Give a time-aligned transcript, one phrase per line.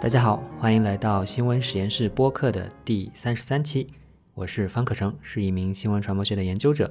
[0.00, 3.86] 大家好，欢迎来到新闻实验室播客的第三十三期。
[4.32, 6.90] 我是方可成，是一名新闻传播学的研究者。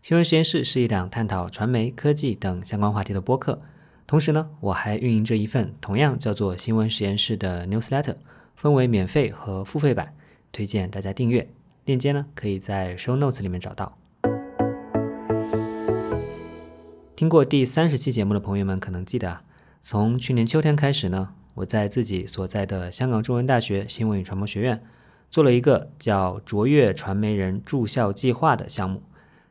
[0.00, 3.60] 新闻实验室是一档探讨传媒、科技等相关话题的播客。
[4.06, 8.16] 同时呢，我还运营着一份同样叫做新闻实验室的 newsletter，
[8.56, 10.14] 分为免费和付费版，
[10.50, 11.46] 推荐大家订阅。
[11.84, 13.98] 链接呢，可以在 show notes 里面找到。
[17.14, 19.42] 听过第三十期节目的朋友们可能记得啊，
[19.82, 21.34] 从去年秋天开始呢。
[21.58, 24.80] 我在自己所在的香港中文大学新闻与传播学院
[25.28, 29.02] 做了一个叫“卓越传媒人驻校计划”的项目。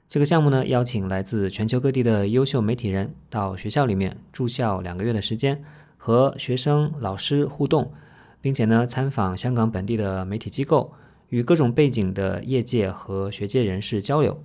[0.07, 5.62] 这个项目呢，邀请来自全球各地的优秀媒体人到学校里面住校两个月的时间，
[5.98, 7.91] 和学生、老师互动，
[8.39, 10.93] 并且呢，参访香港本地的媒体机构，
[11.27, 14.41] 与各种背景的业界和学界人士交流。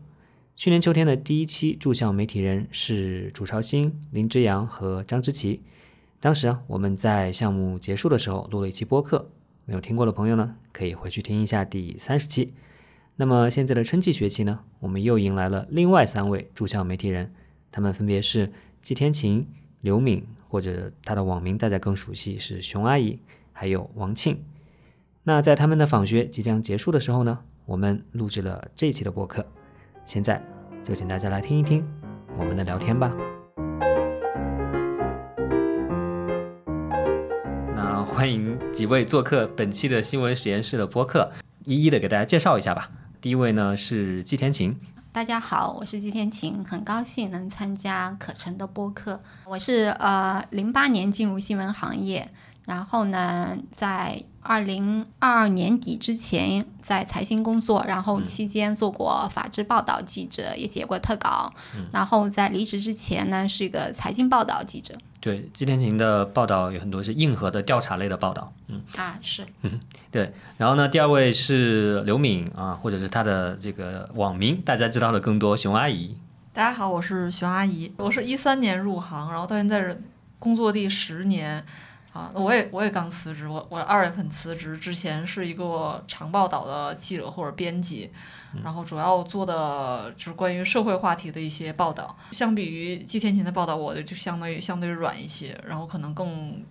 [0.57, 5.63] 去年秋天的第一期驻校媒体人是朱朝新、林之阳和张之奇。
[6.23, 9.29] 当时啊，我们在项目结束的时候录了一期播客，
[9.65, 12.55] 没有听过的朋友呢，可以回去听一下第三十期。
[13.17, 17.35] 那么现在的春季学期呢，我们又迎来了另外三位驻校媒体人，
[17.73, 19.45] 他们分别是季天晴、
[19.81, 23.19] 刘敏，或者他的网名大家更熟悉是熊阿姨，
[23.53, 24.45] 还有王庆。
[25.25, 29.45] 那在他们的访学即将结束的时候呢，我们录制了这一期的播客。
[30.07, 30.41] 现在
[30.85, 31.85] 就请大家来听一听
[32.39, 33.13] 我们的聊天吧。
[38.23, 41.33] 欢迎几位做客本期的新闻实验室的播客，
[41.65, 42.89] 一一的给大家介绍一下吧。
[43.21, 44.79] 第一位呢是季天晴，
[45.11, 49.21] 大家好，我是季天晴，很高兴能参加可成的播客。
[49.45, 52.31] 我是呃零八年进入新闻行业，
[52.65, 54.23] 然后呢在。
[54.45, 61.53] 二零二二年底之前在财新工作，然后期间做过法制报道记者，也写过特稿。
[61.93, 64.97] 然后在离职之前呢，是一个财经报道记者。
[65.23, 68.53] 对，季天晴的报道有很多是硬核的调查类的报道。
[68.67, 69.47] 嗯啊是。
[69.63, 69.79] 嗯
[70.11, 70.33] 对。
[70.59, 76.17] 然后呢，第二位是刘敏啊，或者是他的这个网名，大家知道的更多，熊阿姨。
[76.53, 79.97] 大家好，我是熊阿姨，我是一三年入行，然后到现在
[80.41, 81.65] 工作第十年。
[82.13, 88.11] 啊，我也我也刚辞职，我我二月份辞职，之前是一个长报道的记者或者编辑，
[88.63, 92.17] 然后主要做的就是关于社会话题的一些报道。
[92.33, 96.63] 相比于季天琴的报道，我的就相当于相对软一些，然后可能更。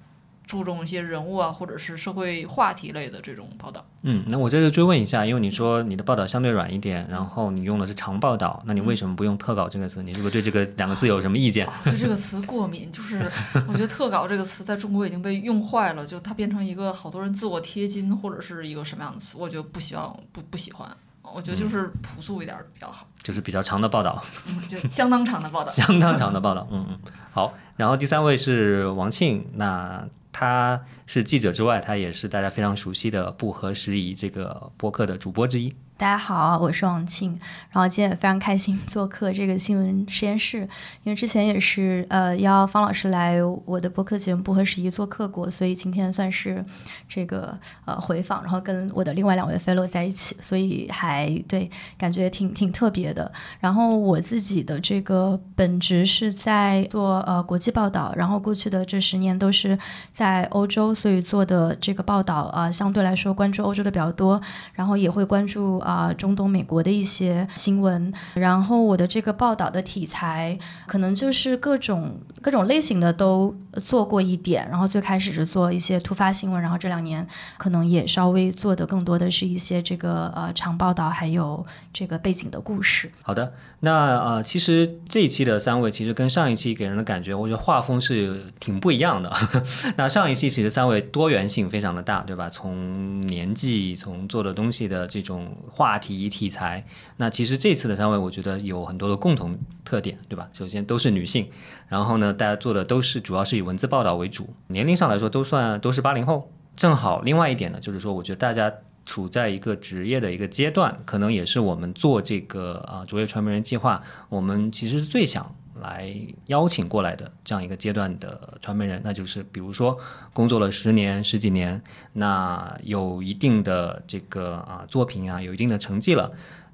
[0.51, 3.85] 注重一些人物啊，或者是社会话题类的这种报道。
[4.01, 10.03] 嗯，那我这就追问一下，因为你说你的报道相对软一点，然后你用的是长报道，那你为什么不用特稿这个词？
[10.03, 11.66] 你是不是对这个两个字有什么意见？
[11.85, 13.31] 对这个词过敏，就是
[13.66, 20.85] 我觉得特稿这个词在中国已经被用坏了，就它变成一个好多人自我贴金或者是一个什么样的词，我觉得不希望不不喜欢。
[21.23, 24.22] 我觉得就是朴素一点比较好，就是比较长的报道，
[24.68, 26.68] 就相当长的报道， 相当长的报道。
[26.73, 27.00] 嗯嗯，
[27.31, 27.53] 好。
[27.78, 30.06] 然后第三位是王庆，那。
[30.31, 35.74] 他是记者之外，他也是大家非常熟悉的《不合时宜》这个播客的主播之一。
[36.01, 37.39] 大家好，我是王庆，
[37.69, 40.67] 然后今天也非常开心做客这个新闻实验室，
[41.03, 46.66] 因为之前也是呃邀方老师来我的播客节目《不合时宜》做客过，所以今天算是
[47.07, 51.69] 这个呃回访，然后跟我的另外两位 fellow 在一起，所以还对
[52.00, 53.31] 感觉挺挺特别的。
[53.59, 59.78] 然后我自己的这个本职是在做呃国际报道，然后过去的这十年都是
[60.12, 64.41] 在欧洲，所以做的这个报道啊相对来说关注欧洲的比较多，
[64.73, 65.91] 然后也会关注啊。
[65.91, 70.57] 啊，中东美国的一些新闻，然后我的这个报道的题材
[70.88, 73.53] 可能就是各种各种类型的都
[73.84, 83.12] 做过一点，然后最开始是做一些突发新闻，然后这两年可能也稍微做的更多的是一些这个呃长报道，还有这个背景的故事。
[83.22, 89.30] 好的，那呃其实这一期的三位其实跟上一期给人的感觉，我觉得画风是挺不一样的。
[89.97, 92.47] 那上一期其实三位多元性非常的大，对吧？
[92.47, 95.41] 从年纪，从做的东西的这种。
[95.71, 96.85] 话题题材，
[97.17, 100.49] 那其实这次的三位，我觉得有很多的共同特点，对吧？
[100.51, 101.50] 首先都是女性，
[101.88, 107.21] 然后呢，大家做的都是主要是以文字报道为主，年龄上来说都算都是八零后，正好。
[107.21, 108.71] 另外一点呢，就是说，我觉得大家
[109.06, 115.56] 处在一个职业的一个阶段，可能也是我们做这个啊卓越传媒人计划，我们其实是最想。
[115.81, 116.10] 来
[116.45, 119.98] 邀请过来的这样一个阶段的传媒人，那就是比如说
[120.33, 121.81] 工作了十年十几年，
[122.13, 126.31] 那有一定的这个啊作品啊，有一定的成绩了，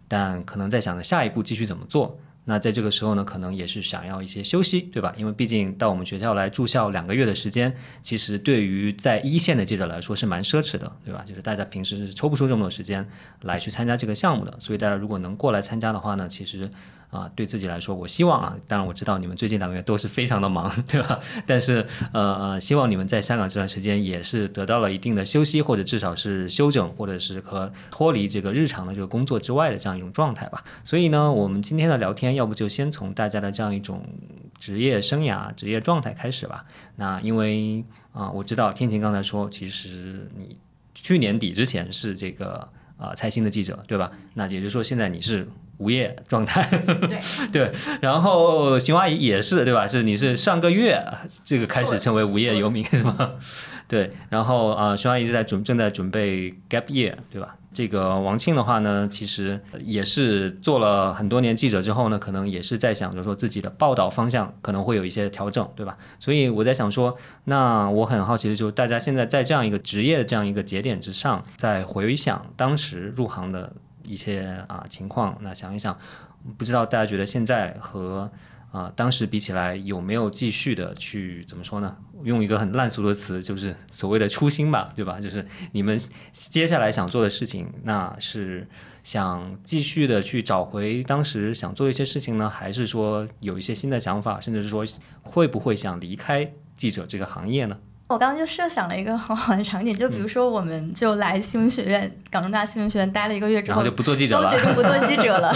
[0.08, 2.20] 但可能在想着下一步继续怎么做。
[2.50, 5.14] 那在这个时候呢，可能也是想要一些休息，对吧？
[5.18, 11.26] 因为毕竟到我们学校来住校两个月的时间，其实对于在一线的记者来说是蛮奢侈的，对吧？
[11.28, 13.06] 就是大家平时是抽不出这么多时间
[13.42, 16.72] 来去参加这个项目的，所以大家如果能过来参加的话呢，其实
[17.10, 21.20] 啊，对自己来说，我希望啊，当然我知道你们最近两个月都是非常的忙， 对吧？
[21.46, 30.64] 但是呃呃，希望你们在香港这段时间也是得到了一定的休息，或者至少是休整，或者是和脱离这个日常的这个工作之外的这样一种状态吧。
[30.84, 34.04] 所以呢，我们今天的聊天，要不就先从大家的这样一种
[34.60, 36.66] 职业生涯、职业状态开始吧。
[36.98, 40.58] 那因为啊，我知道天晴刚才说，其实你
[40.94, 42.68] 去年底之前是这个
[42.98, 44.12] 呃财新的记者，对吧？
[44.34, 45.48] 那也就是说，现在你是。
[45.78, 47.20] 无业状态，对
[47.52, 47.72] 对，
[48.02, 49.86] 然后熊阿姨也是对吧？
[49.88, 51.04] 是你是上个月
[51.44, 53.34] 这个开始成为无业游民是吗？
[53.88, 57.56] 对，然后啊，熊阿姨是在准正在准备 gap year 对吧？
[57.74, 65.96] 这个王庆的话呢，其实也是做了很多年记者之后呢，可能也是在想着说自己的报道方向可能会有一些调整，对吧？
[66.20, 73.72] 所以我在想说，那我很好奇的就是大家现在在这样一个职业的这样一个节点之上，在回想当时入行的。
[74.08, 75.98] 一些啊情况，那想一想，
[76.58, 78.32] 不知道大家觉得现在和
[78.72, 81.96] 啊当时比起来，有没有继续的去怎么说呢？
[82.24, 85.20] 用一个很烂俗的词，就是所谓的初心吧，对吧？
[85.20, 86.00] 就是你们
[86.32, 88.68] 接下来想做的事情，那是
[89.04, 94.84] 想继续的去找回当时想做一些事情呢，还是说有一些新的想法，甚至是说
[95.22, 97.78] 会不会想离开记者这个行业呢？
[98.08, 105.54] 我刚刚就设想了一个很好的场景，就比如说，我们就来新闻学院，港中大新闻学院待了一个月之后，就不做记者了，都决定不做记者了。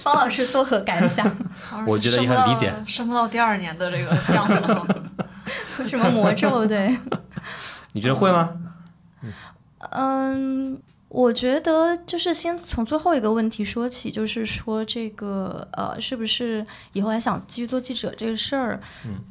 [0.00, 1.24] 方老师作何感想？
[1.86, 4.86] 我觉得也很理解，升不到第二年的这个项目了。
[5.86, 6.66] 什么魔咒？
[6.66, 6.96] 对，
[7.92, 8.50] 你觉得会吗？
[9.90, 10.76] 嗯。
[11.14, 18.80] 我觉得就是先从最后一个问题说起，就是说这个呃，是不是以后还想继续做记者这个事儿？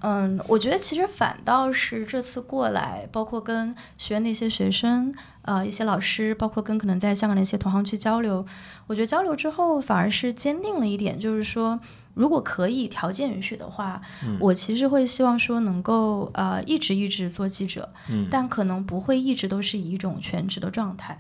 [0.02, 5.12] 嗯，我觉得其实反倒是这次过来，包括跟学院的一些学生，
[5.42, 8.46] 呃，一些老师，包括跟可能在香港的一些同行去交流，
[8.86, 11.80] 我觉得交流之后反而是坚定了一点，就是说
[12.14, 14.00] 如果可以条件允许的话，
[14.40, 17.90] 我其实会希望说能够呃一直一直做记者，
[18.30, 21.20] 但可能不会一直都是以一种全职的状态。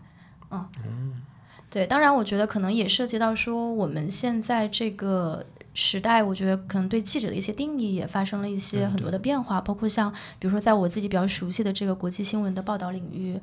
[0.51, 1.21] 嗯，
[1.69, 13.39] 对，当然，我觉得可能也涉及到说，我们现在这个时代，我觉得可能对记者的一些定义也发生了一些很多的变化，包括像，比如说，在我自己比较熟悉的这个国际新闻的报道领域，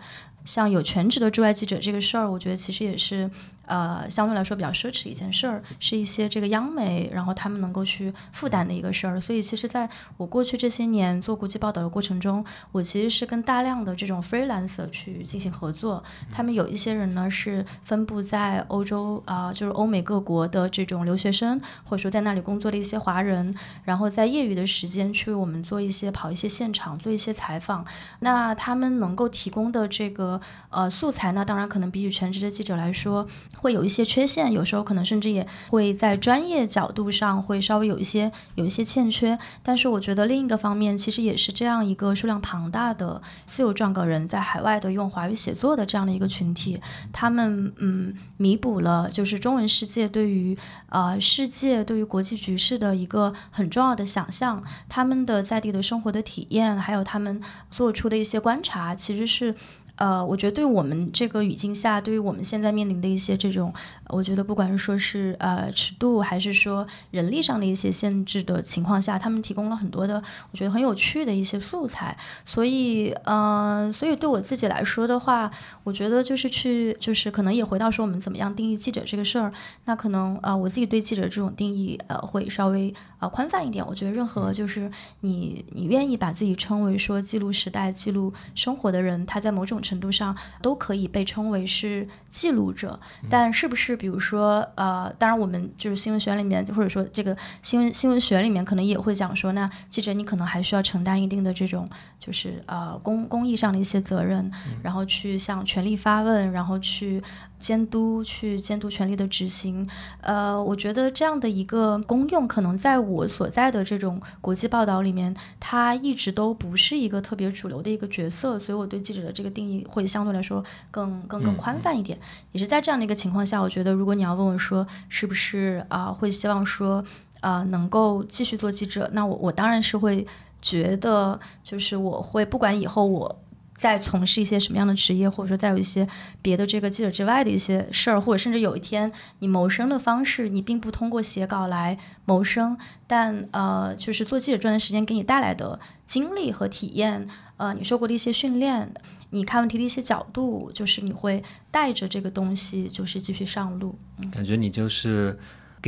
[0.49, 3.31] 像有全职的驻外记者这个事儿，我觉得其实也是。
[3.69, 9.21] 呃，相对来说比较奢侈的一件事儿，是一些这个央媒，然后他们能够去负担的一个事儿。
[9.21, 9.87] 所以，其实在
[10.17, 12.43] 我过去这些年做国际报道的过程中，
[12.73, 16.03] 我其实是跟大量的这种 freelancer 去进行合作。
[16.33, 23.55] 他们有一些人呢是分布在欧洲啊，就是欧美各国的这种留学生，或者说在那里工作的一些华人，
[23.85, 27.85] 然后在业余的时间去为我们做一些跑一些现场，做一些采访。
[28.21, 30.38] 那他们能够提供的这个
[30.70, 33.26] 呃素材呢，当然可能比起全职的记者来说。
[33.56, 39.37] 会有一些缺陷，有时候可能甚至也会在专业角度上会稍微有一些有一些欠缺。
[39.62, 46.81] 但是我觉得另一个方面，其实也是这样一个数量庞大的自由撰稿人在海外的用华语写作的这样的一个群体，
[47.12, 50.56] 他们嗯弥补了就是中文世界对于
[50.90, 57.40] 呃世界对于国际局势的一个很重要的想象，他们的在地的生活的体验，还有他们
[57.70, 59.55] 做出的一些观察，其实是。
[59.99, 63.73] 呃，我觉得对我们这个语境下，对于我们现在面临的一些这种，
[64.06, 72.17] 我觉得不管是说是呃尺度，还是说人力上的一些限制的情况下，他们提供了很多的我觉得很有趣的一些素材。
[72.45, 75.50] 所以，嗯，所以对我自己来说的话，
[75.83, 79.52] 我觉得就是去，就是可能也回到说我们怎么样定义记者这个事儿。
[79.87, 83.85] 那可能呃，我自己对记者这种定义呃会稍微呃宽泛一点。
[83.85, 84.90] 我觉得任何就是
[85.21, 92.99] 你你愿意把自己称为说记录时代、记录生活的人，他在某种程度上都可以被称为是记录者，
[93.30, 101.88] 但是不是比如说呃，当然我们就是新闻学里面，或者说这个新闻新闻学里面可能也会讲说，那记者你可能还需要承担一定的这种
[102.21, 104.50] 就是呃公公益上的一些责任，
[104.83, 107.23] 然后去向权力发问，然后去。
[107.59, 109.88] 监督去监督权力的执行，
[110.21, 122.19] 呃，我觉得这样的一个功用，可能在我所在的这种国际报道里面，它一直都不是一个特别主流的一个角色，所以我对记者的这个定义会相对来说更更更宽泛一点。
[122.53, 127.05] 也是在这样的一个情况下，我觉得如果你要问我说是不是啊会希望说
[127.41, 130.27] 啊能够继续做记者，那我我当然是会
[130.62, 133.41] 觉得就是我会不管以后我。
[133.78, 136.06] 在从事一些什么样的职业，或者说在有一些
[136.42, 148.92] 别的这个记者之外的一些事儿，或者甚至有一天你谋生的方式，你并不通过写稿来谋生，但呃，就是做记者这段时间给你带来的经历和体验，呃，你受过的一些训练，
[149.30, 153.97] 你看问题的一些角度，就是你会带着这个东西，就是继续上路。
[154.30, 155.38] 感觉你就是。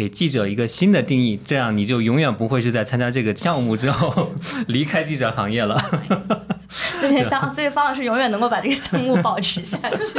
[0.00, 4.32] 给记者一个新的定义，这样你就永远不会是在参加这个项目之后
[4.68, 5.78] 离开记者行业了。
[7.02, 10.18] 有点像，所以方老师永远能够把这个项目保持下去。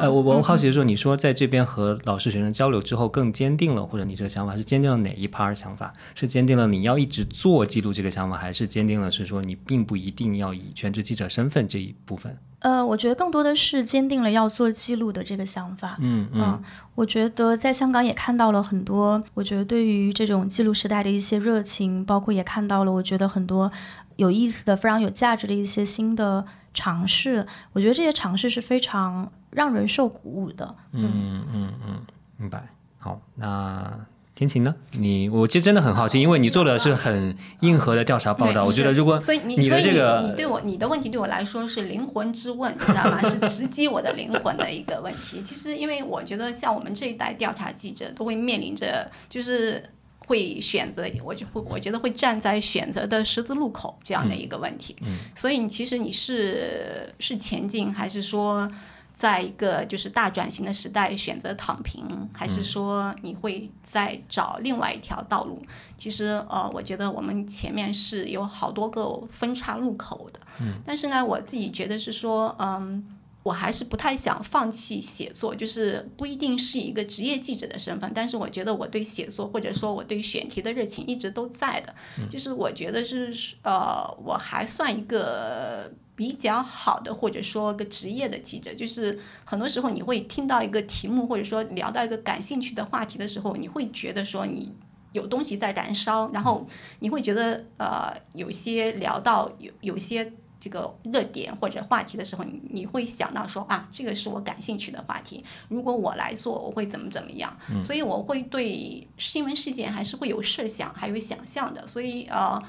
[0.00, 5.92] 呃，我我好奇说，你说在这边和老师学生交流之后更坚定了，或者你这个想法是坚定了哪一 part 想法？
[6.14, 12.36] 是坚定了你要一直做记录这个想法，还是坚定了是说你并不一定要以全职记者身份这一部分？
[12.58, 15.96] 呃，我觉得更多的是坚定了要做记录的这个想法。
[16.00, 16.60] 嗯嗯，
[16.94, 23.70] 我觉得在香港也看到了很多，我觉得对于这种记录时代的一些热情，包括也看到了，我觉得很多
[24.16, 27.46] 有意思的、非常有价值的一些新的尝试。
[27.72, 29.30] 我觉得这些尝试是非常。
[29.56, 32.00] 让人受鼓舞的，嗯嗯嗯，
[32.36, 32.62] 明白。
[32.98, 34.74] 好，那天晴呢？
[34.92, 38.64] 你我其实真的很好奇，因为你做的是很硬核的调查报道。
[38.64, 43.18] 我觉得如果所以你你的这个你对我你的问题对我来说是灵魂之问，你知道吗？
[43.26, 45.40] 是直击我的灵魂的一个问题。
[45.42, 49.82] 其实因为我觉得像我们这一代调查记者都会面临着，就是
[50.18, 54.94] 会选择，我就会我觉得会站在选择的十字路口这样的一个问题。
[55.00, 58.70] 嗯，所以你其实你是是前进还是说？
[59.16, 62.04] 在一个就是大转型的时代，选择躺平，
[62.34, 65.58] 还是说你会再找另外一条道路？
[65.96, 70.40] 其实，呃，我觉得我们前面是有好多个分岔路口的。
[70.60, 70.74] 嗯。
[70.84, 73.02] 但是呢，我自己觉得是说，嗯，
[73.42, 81.94] 我还是不太想放弃写作，就是不一定是一个职业记者的身份，但是我觉得我对写作或者说我对选题的热情一直都在的。
[82.18, 82.28] 嗯。
[82.28, 85.90] 就是我觉得是，呃，我还算一个。
[86.16, 94.74] 比较好的，或者说个职业的记者，就是很多时候你会听到一个题目，或者说聊到一个感兴趣的话题的时候，你会觉得说你
[95.12, 96.66] 有东西在燃烧，然后
[97.00, 107.54] 你会觉得呃，有些聊到有有些这个热点或者话题的时候，你你会想到说啊，这个是我感兴趣的话题，如果我来做，我会怎么怎么样？
[107.82, 112.62] 所以我会对新闻事件还是会有设想，还有想象的，所以呃。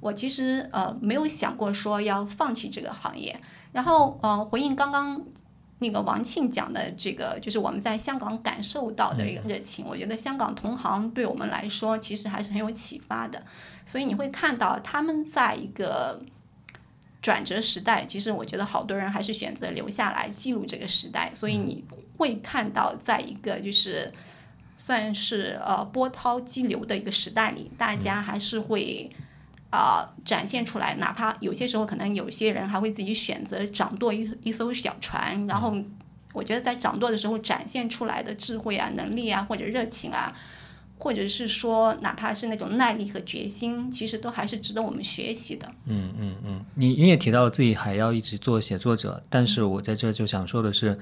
[0.00, 3.38] 我其实呃没有想过说要放弃这个行业，
[3.72, 5.22] 然后呃回应刚刚
[5.78, 13.42] 那个王庆讲的这个，就是我们在香港感受到的一个热情，我觉得香港同行对我们来说其实还是很有启发的，
[13.84, 16.22] 所以你会看到他们在一个
[17.20, 21.84] 转折时代，其实我觉得好多人还是选择留下来记录这个时代，所以你
[22.16, 24.10] 会看到在一个就是
[24.78, 29.10] 算是呃波涛激流的一个时代里，大家还是会。
[29.70, 35.72] 啊，展现出来，哪怕有些时候可能有些人还会自己选择掌舵一一艘小船，然后
[36.32, 40.34] 我觉得在掌舵的时候展现出来的智慧啊、能力啊，或者热情啊，
[40.98, 45.70] 或者是说哪怕是那种耐力和决心，其实都还是值得我们学习的。
[45.86, 50.98] 嗯嗯嗯，你你也提到了自己还要一直做写作者，但是我在这就想说的是，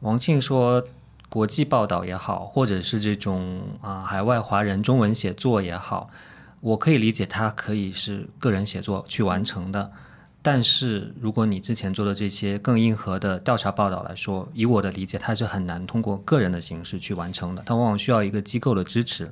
[0.00, 0.82] 王庆说
[1.28, 6.10] 国际报道也好，或者是这种啊海外华人中文写作也好。
[6.60, 9.90] 我可以理解，它可以是个人写作去完成的，
[10.42, 19.30] 但是如果你之前做的这些更硬核的调查报道来说，以我的理解，它是很难通过个人的形式去完成的，它往往需要一个机构的支持。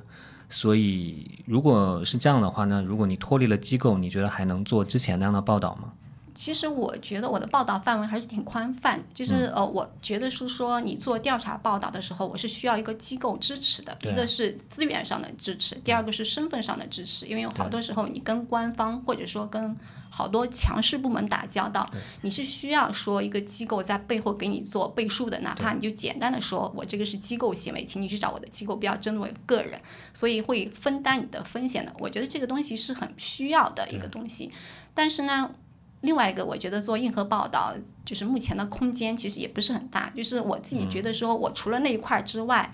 [0.49, 5.91] 所以，如果是这样的话呢，如果你脱离了机构，你觉得还能做之前那样的报道吗？
[6.37, 19.75] 其实我觉得我的报道范围还是挺宽泛，就是呃，我觉得是说你做调查报道的时候，我是需要一个机构支持的，一个是资源上的支持，第二个是身份上的支持，因为有好多时候你跟官方或者说跟
[20.11, 21.89] 好多强势部门打交道，
[22.21, 29.81] 你是需要说一个机构在背后给你做背书的，哪怕你就简单的说我这个是机构行为，请你去找我的机构，不要针对个人，
[30.13, 31.91] 所以会分担你的风险的。
[31.97, 34.51] 我觉得这个东西是很需要的一个东西，
[34.93, 35.49] 但是呢。
[36.07, 37.73] 另外一个，我觉得做硬核报道，
[38.05, 40.09] 就是目前的空间其实也不是很大。
[40.15, 42.71] 就是我自己觉得，说我除了那一块之外，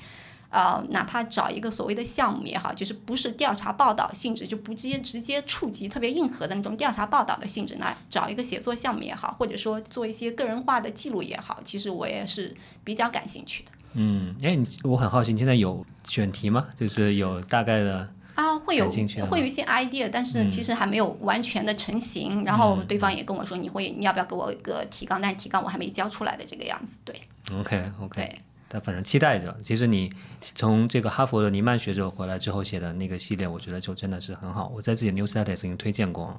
[0.50, 13.72] 呃，哪怕找一个所谓的项目也好，就是不是调查报道性质，就不直接直接触及特别硬核的那种调查报道的性质，那找一个写作项目也好，或者说做一些个人化的记录也好，其实我也是比较感兴趣的。
[13.96, 16.68] 嗯，哎，你我很好奇，你现在有选题吗？
[16.78, 18.12] 就是有大概的。
[18.36, 18.90] 啊，会有
[19.30, 22.44] 会有一些 idea，但是其实还没有完全的成型。
[22.44, 25.22] 然后对方也跟我说，你会你要不要给我一个提纲？
[25.22, 27.00] 但是提纲我还没交出来的这个样子。
[27.06, 27.16] 对
[27.60, 28.22] ，OK OK。
[28.22, 29.56] 对，但反正期待着。
[29.63, 30.12] 其实你
[30.42, 34.72] 从这个哈佛的尼曼学者回来之后写的那个系列，我觉得就真的是很好。
[34.75, 36.36] 我在自己的 newsletter 已经推荐过。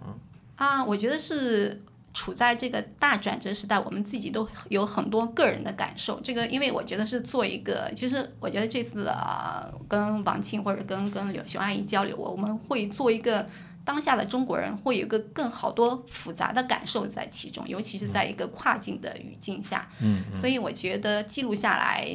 [0.56, 1.82] 啊，我觉得是。
[2.14, 6.18] 处在这个大转折时代，我们自己都有很多个人的感受。
[6.20, 13.44] 这个，因为我觉得是做一个，其实我觉得这次啊，跟王庆或者跟跟刘熊阿姨交流，我们会做一个
[13.84, 19.88] 当下的中国人，会有一个更好多复杂的感受在其中，尤其是在一个跨境的语境下。
[20.00, 20.22] 嗯。
[20.36, 22.08] 所以我觉得记录下来，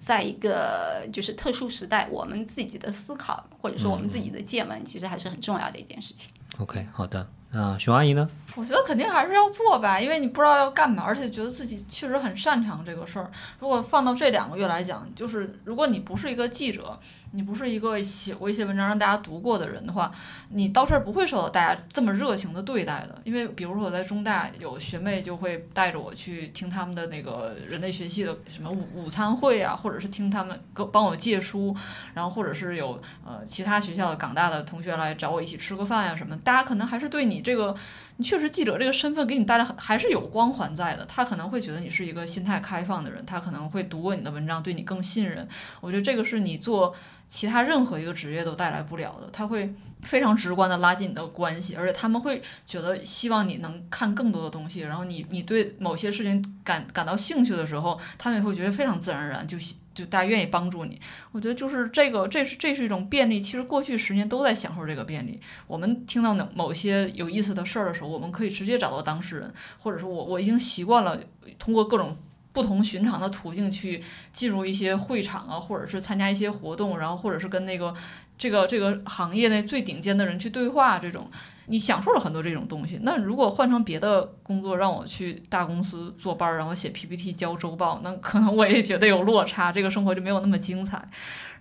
[0.00, 6.28] 在一个就是特殊时代，我们自己的思考或者说我们自己的见闻，其实还是很重要的一件事情。
[6.58, 7.30] OK，好的。
[7.50, 8.28] 那熊阿姨呢？
[8.56, 13.30] 我觉得肯定还是要做吧，因为你不知道要干嘛，而且觉得自己确实很擅长这个事儿。
[13.60, 16.98] 如果放到这两个月来讲，就是如果你不是一个记者，
[17.32, 20.10] 你不是一个写过一些文章让大家读过的人的话，
[20.48, 23.20] 你到这儿不会受到大家这么热情的对待的。
[23.22, 31.76] 因为比如说我在中大有学妹就会带着我去听他们的那个人类学系的什么午午餐会啊，或者是听他们给帮我借书，
[32.14, 37.74] 然后或者是有呃其他学校的港大的同学来找我一起吃个饭呀、什么，大家可能还是对你你这个。
[38.20, 45.46] 你确实记者这个身份给你带来还是有光环在的，他可能会觉得你是一个心态开放的人，他可能会读过你的文章，对你更信任。
[45.80, 46.92] 我觉得这个是你做
[47.28, 59.56] 其他任何一个职业都带来不了的，他会非常直观的拉近你的关系，而且他们会觉得希望你能看更多的东西，然后你你对某些事情感感到兴趣的时候，他们也会觉得非常自然而然就
[59.98, 61.00] 就大家愿意帮助你。
[61.32, 63.40] 我觉得就是这个，这是这是一种便利。
[63.40, 65.40] 其实过去十年都在享受这个便利。
[65.66, 71.18] 我们听到某某些有意思的事儿的时候，我们可以直接找到当事人，或者说我我已经习惯了
[71.58, 72.16] 通过各种
[72.52, 74.02] 不同寻常的途径去
[74.32, 77.94] 进入一些会场啊，或者是参加一些活动，然后或者是跟那个
[78.36, 81.30] 这个这个行业内最顶尖的人去对话，这种
[81.68, 82.98] 你享受了很多这种东西。
[83.02, 90.96] 那如果换成别的工作，让我去大公司坐班儿，让我写 PPT、交周报，那可能我也觉得有落差，这个生活就没有那么精彩。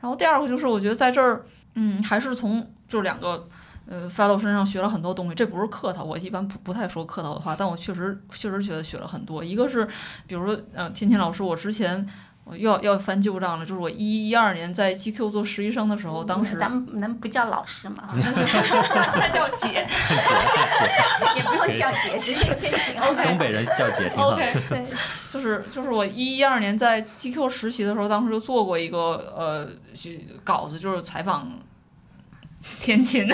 [0.02, 1.46] 然后第二个就是，我觉得在这儿，
[1.76, 3.48] 嗯，还是从就两个。
[3.90, 9.42] 呃，fellow 身上学了很多东西，这不是客套，我一般不不太说客套的话，但我确实确实觉得学了很多。
[9.42, 9.88] 一个是，
[10.28, 12.06] 比如说，呃，天天老师，我之前
[12.50, 18.10] 我又要要翻旧账了，就是我一一二年在 GQ 做实习生的时候，当时咱们能不叫老师吗？
[18.16, 19.86] 那叫姐
[21.36, 23.01] 也不用叫姐，直接天晴。
[23.24, 24.30] 东北人叫姐挺好。
[24.30, 24.86] ，OK， 对，
[25.30, 31.51] 就是就是我一一二年在 GQ 实习的时候，当时就做过一个呃去稿子，就是采访
[32.80, 33.30] 天琴。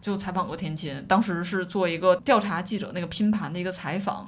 [0.00, 4.26] 就采访过天琴，当时是做一个调查记者那个拼盘的一个采访。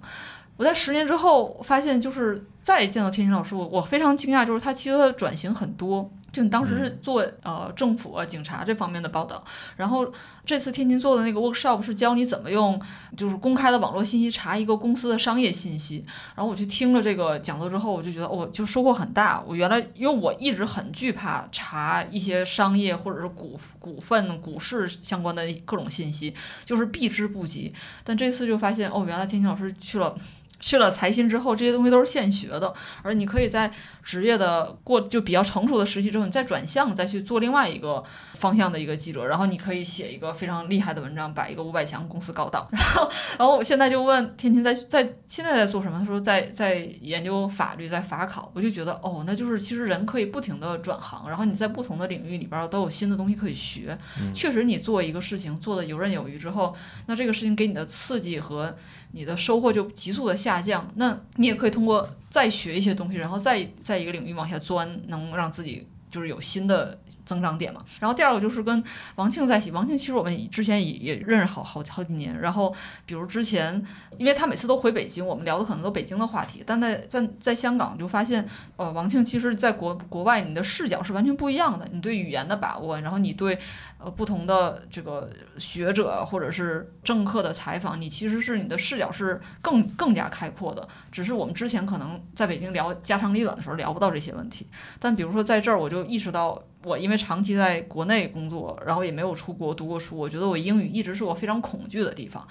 [0.56, 6.10] 我在十年之后发现，就是再见到天津老师，我我非常惊讶，就是他其实他的转型很多。
[6.30, 9.44] 就你当时是做呃政府啊、警察这方面的报道，
[9.76, 10.10] 然后
[10.46, 12.80] 这次天津做的那个 workshop 是教你怎么用
[13.14, 16.02] 就是公开的网络信息查一个公司的商业信息。
[16.34, 19.44] 然后我去听了这个讲座之后，我就觉得哦，就收获很大。
[19.46, 26.34] 我原来因为我一直很惧怕查一些商业或者是股股份、股市相关的各种信息，
[26.64, 27.74] 就是避之不及。
[28.02, 30.16] 但这次就发现哦，原来天津老师去了。
[30.62, 32.72] 去了财新之后，这些东西都是现学的，
[33.02, 33.70] 而你可以在
[34.02, 42.66] 职业的过就比较成熟的实习之后，你再转向，再去做另外一个方向的一个记者，然后你可以写一个非常厉害的文章，把一个五百强公司搞倒。
[42.72, 45.98] 然后，然后我现在就问天天在在现在在做什么？
[45.98, 48.50] 他说在在研究法律，在法考。
[48.54, 53.98] 我就觉得哦，那就是其实人可以不停的转行，然后你在不同的领域里边都有新的东西可以学。
[54.32, 56.72] 确实，你做一个事情做的游刃有余之后，
[57.06, 58.74] 那这个事情给你的刺激和
[59.12, 67.84] 你的收获就急速的下降，那你也可以通过再学一些东西，然后再在一个领域往下钻，能让自己就是有新的增长点嘛。
[68.00, 68.82] 然后第二个就是跟
[69.16, 72.38] 王庆在一起，王庆其实我们之前也也认识好好好几年。
[72.40, 72.74] 然后
[73.06, 73.82] 比如之前，
[74.18, 83.58] 因为他每次都回北京，我们聊的可能都北京的话题，但在在在香港就发现，呃，王庆其实在国国外你的视角是完全不一样的，你对语言的把握，然后你对
[83.98, 90.86] 呃不同的这个学者或者是政客的采访，你其实是你的视角是更更加开阔的。
[91.10, 94.66] 只是我们之前可能在北京聊家长里短的时候聊不到这些问题，
[94.98, 102.46] 但比如说在这儿，我就意识到，我因为长期在国内工作，然后也没有出国读过书，我觉得我英语一直是我非常恐惧的地方。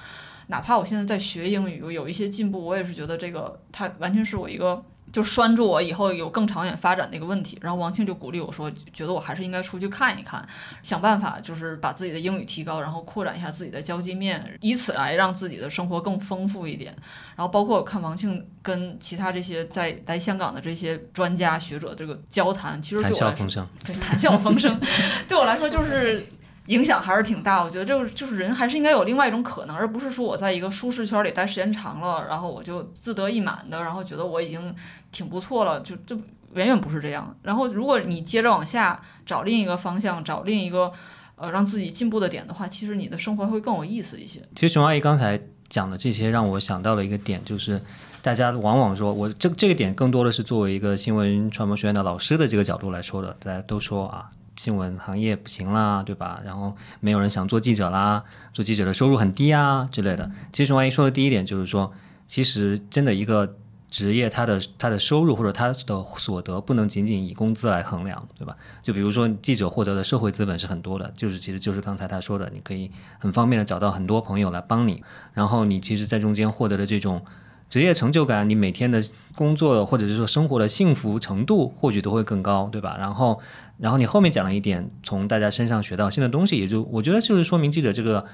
[0.48, 4.84] 哪怕我现在在学英语，我有一些进步，我也是觉得这个它完全是我一个。
[5.12, 10.45] 就拴住我以后有更长远发展的一个问题，然后王庆就鼓励我说，觉得我还是应该出去看一看，
[10.82, 16.95] 想办法就是把自己的英语提高，然后扩展一下自己的交际面，以此来让自己的生活更丰富一点。
[17.36, 24.80] 然后包括我看王庆跟其他这些在来香港的这些专家学者这个交谈，其实对谈我来说，谈笑风生，
[25.28, 26.26] 对我来说就是
[26.67, 27.63] 影响还是挺大。
[27.63, 34.76] 我觉得就是就是人还是应该有另外一种可能，而不是说我在一个舒适圈里待时间长了，然后我就自得意满的，然后觉得我已经
[35.12, 36.15] 挺不错了，就就
[36.54, 37.36] 远远不是这样。
[37.43, 40.91] 然后如果你接着往下找另一个方向，找另一个
[41.36, 44.41] 呃让自己进步的点的话，其实你的生活会更有意思一些。
[44.56, 47.82] 其实熊阿姨刚才讲的这些，让我想到了一个点，就是
[48.21, 53.36] 大家往往说我这这个点更多的是作为一个新闻传播学院的老师的这个角度来说的。
[53.39, 56.42] 大家都说啊，新闻行业不行啦，对吧？
[56.46, 60.30] 然后没有人想做记者啦，做记者的收入很低啊之类的。
[60.52, 61.92] 其实熊阿姨说的第一点就是说，
[62.28, 63.56] 其实真的一个
[63.90, 65.74] 职业他的他的收入或者他的
[66.18, 68.56] 所得不能仅仅以工资来衡量，对吧？
[68.82, 77.22] 就比如说记者获得的社会资本是很多的，就是其实就是刚才他说的，你可以很方便的找到很多朋友来帮你，然后你其实在中间获得的这种
[77.70, 79.02] 职业成就感，你每天的
[79.36, 82.96] 工作或者是说生活的幸福程度或许都会更高，对吧？
[82.98, 83.42] 然后
[83.82, 88.26] 然后你后面讲了一点，从大家身上学到新的东西，也就我觉得就是说明记者这个。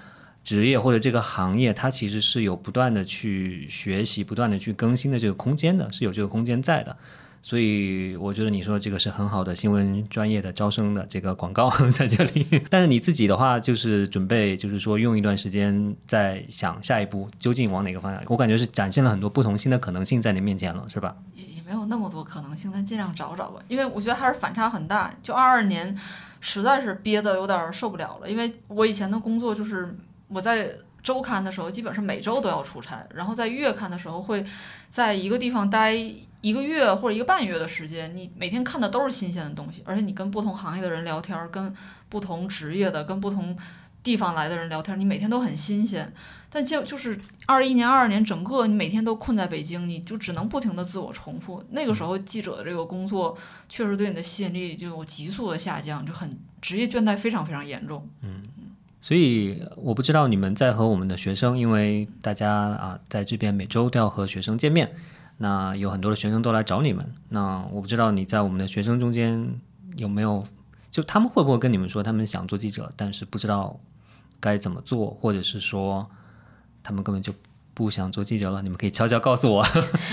[0.44, 6.96] 职业或者这个行业，它其实是有不断的去学习、不断的去更新的这个空间的，是有这个空间在的。
[7.42, 12.46] 所以我觉得你说这个是很好的新闻专业的招生的这个广告 在这里。
[12.70, 18.24] 但是你自己的话，就是准备就是说用一段时间再想下一步究竟往哪个方向。
[18.28, 21.14] 我感觉是展现了很多不同新的可能性在你面前了，是吧？
[21.68, 23.62] 没有那么多可能性，但尽量找找吧。
[23.68, 25.14] 因为我觉得还是反差很大。
[25.22, 25.94] 就二二年，
[26.40, 29.94] 实在是憋得有点受不了了，因为我以前的工作就是。
[30.30, 30.70] 我在
[31.02, 34.46] 周刊的时候，基本上每周都要出差，然后在月刊的时候，会
[34.90, 35.94] 在一个地方待
[36.42, 38.14] 一个月或者一个半月的时间。
[38.14, 41.74] 你每天看的都是新鲜的东西，而且你跟不同行业的人聊天，跟
[42.10, 43.58] 不同职业的、跟不同
[44.08, 46.14] 地方来的人聊天，你每天都很新鲜。
[46.50, 51.62] 但就就是二一年、二二年，整个你每天都困在北京，你就只能不停的自我重复。
[51.72, 58.08] 那个时候，记者的这个工作确实对你的吸引力就急速的下降，就很职业倦怠非常非常严重。
[58.22, 58.42] 嗯。
[59.02, 64.96] 所以我不知道你们在和我们的学生，因为大家啊在这边每周都要和学生见面，
[65.38, 67.06] 那有很多的学生都来找你们。
[67.28, 69.60] 那我不知道你在我们的学生中间
[69.98, 70.46] 有没有，
[70.90, 73.78] 就他们会不会跟你们说他们想做记者，但是不知道
[74.40, 76.10] 该怎么做，或者是说
[76.84, 77.34] 他们根本就
[77.74, 78.62] 不想做记者了？
[78.62, 79.62] 你们可以悄悄告诉我。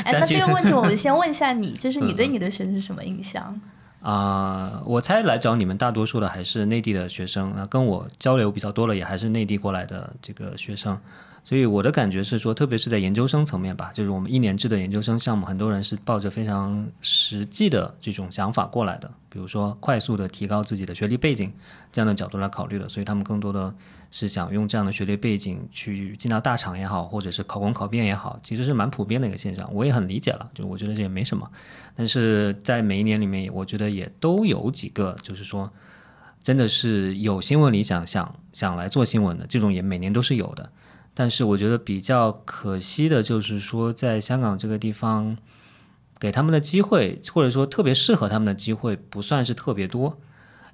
[0.04, 3.60] 哎， 那这个问题我们先问一下你，就是你 对你的学生是什么印象？
[4.02, 10.98] 啊，我猜来找你们大多数的还是内地的学生，那跟我交流比较多了，也还是内地过来的这个学生。
[11.44, 21.52] 所以我的感觉是说，特别是在研究生层面吧，就是我们一年制的研究生项目，很多人是抱着非常实际的这种想法过来的，比如说快速的提高自己的学历背景
[21.92, 23.74] 这样的角度来考虑的，所以他们更多的
[24.10, 31.46] 是想用这样的学历背景去进到大厂也好，或者是考公考编也好，其实是蛮普遍的一个现象，我也很理解了，就我觉得这也没什么。
[31.94, 35.70] 但是在每一年里面，我觉得也都有几个，就是说
[36.42, 40.70] 真的是有新闻理想，想想来做新闻的这种，也每年都是有的。
[41.14, 45.36] 但是我觉得比较可惜的就是说，在香港这个地方，
[46.18, 50.18] 给他们的机会，或者说特别适合他们的机会，不算是特别多。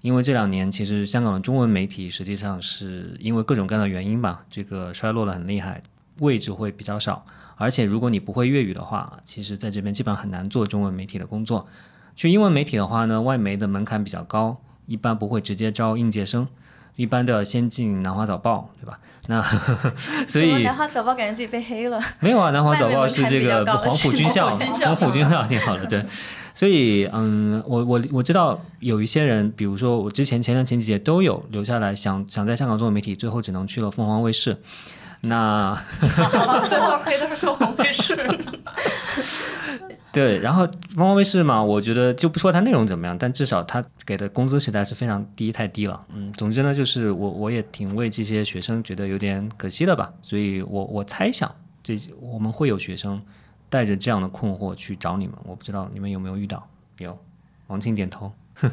[0.01, 5.83] 因为这两年其实香港的中文媒体实际上是因为各种各样的原因吧，这个衰落的很厉害，
[6.21, 7.27] 位置会比较少。
[7.57, 11.67] 而且如果你不会粤语的话，其实在这边基本上很难做中文媒体的工作。
[12.17, 16.49] 去英文媒体的话呢，外媒的门槛比较高，一般不会直接招应届生。
[16.97, 18.99] 一般都要先进南华早报，对吧？
[19.27, 19.41] 那
[20.27, 22.01] 所以南华早报感觉自己被黑了。
[22.21, 26.05] 没有啊，南华早报是这个黄埔军校，黄埔军校挺好的，对。
[26.53, 34.57] 所以嗯，我我我知道有一些人，比如说我之前前两前几届都有留下来，想想在香港做媒体，最后只能去了凤凰卫视。
[35.23, 35.81] 那
[36.69, 38.17] 最后黑的是凤凰卫视。
[40.13, 46.05] 对，然后凤凰卫视嘛，我觉得就不说它内容怎么样，但至少它给的工资实在是非常低，太低了。
[46.13, 50.13] 嗯，总之呢，就是我我也挺为这些学生觉得有点可惜的吧。
[50.21, 53.23] 所以我我猜想，这我们会有学生
[53.69, 56.67] 带着这样的困惑去找你们，我不知道你们有没有遇到？
[56.99, 57.17] 有，
[57.69, 58.33] 王庆点头。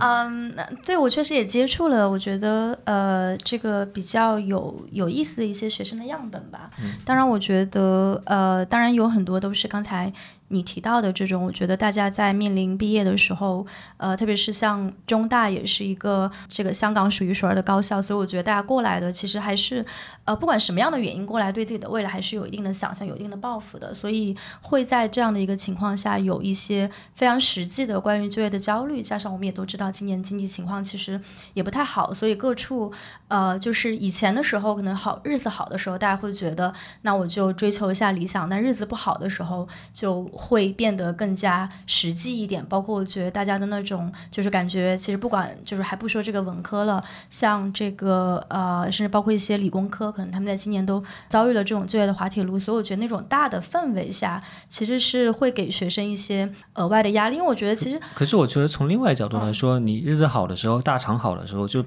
[0.00, 0.54] 嗯，
[0.86, 6.70] 对我确实也接触了，我觉得呃，这个比较有有意思的一些学生的样本吧。
[7.04, 10.10] 当然，我觉得呃，当然有很多都是刚才。
[10.48, 19.84] 你提到的这种，我觉得大家在面临毕业的时候，呃，特别是像中大也是一个这个香港数一数二的高校，所以我觉得大家过来的其实还是，
[20.24, 31.20] 呃，不管什么样的原因过来，对自己的未来还是有一定的想象、有一定的抱负的，所以会在这样的一个情况下有一些非常实际的关于就业的焦虑，加上我们也都知道今年经济情况其实
[31.54, 32.92] 也不太好，所以各处，
[33.26, 40.30] 呃，就是以前的时候可能好日子好的时候，大家会觉得那我就追求一下理想，但日子不好的时候就。
[40.36, 57.36] 会变得更加实际一点，包括我觉得大家的那种，就是感觉其实不管就是还不说这个文科了，像这个呃，甚至包括一些理工科，可能他们在今年都遭遇了这种就业的滑铁卢，所以我觉得那种大的氛围下，其实是会给学生一些额外的压力。
[57.36, 61.84] 因为我觉得其实，可是我觉得从另外角度来说，你日子好的时候，大厂好的时候就。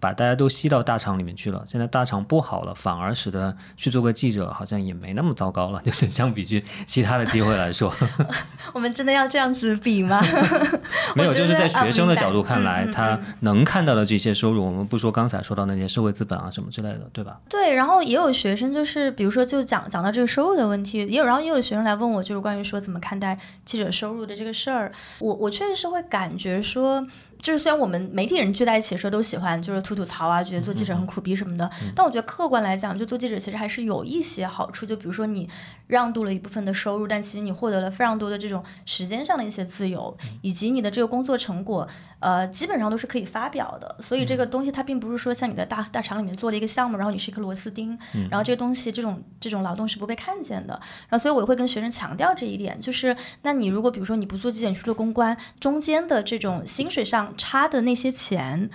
[0.00, 1.62] 把大家都吸到大厂里面去了。
[1.66, 5.80] 现在大厂不好了，反而使得去做个记者好像也没那么糟糕了。
[5.82, 7.92] 就是相比去其他的机会来说，
[8.72, 10.20] 我们真的要这样子比吗？
[11.16, 17.38] 没有，就是在学生的角度啊看来，他能看到的这些收入，我们不说刚才说到那些社会资本啊什么之类的，对吧？
[17.48, 24.92] 对，然后也有学生就是，比如说就讲讲到这个收入的问题，也有，然后也有学生来问我，就是关于说怎么看待记者收入的这个事儿。
[25.18, 27.04] 我我确实是会感觉说，
[27.40, 35.48] 就是虽然我们媒体人聚在一起的时候都喜欢就是吐吐槽啊，觉得做记者很苦逼什么的，但我觉得客观来讲，就做记者其实还是有一些好处，就比如说你
[35.88, 41.88] 让渡了一部分的收入，但其实你获得了非常多的这种时间上的一些自由，以及你的这个工作成果，
[42.20, 43.96] 呃，基本上都是可以发表的。
[44.00, 47.98] 所以这个东西它并不是说像你在大大厂里面做了一个项目，然后你是一颗螺丝钉，
[48.30, 50.74] 然后这个东西这种这种劳动是不被看见的。
[51.08, 58.68] 然后所以我会跟学生强调这一点，就是那你如果比如说你不做纪检，你去做公关，中间的这种薪水上差的那些钱。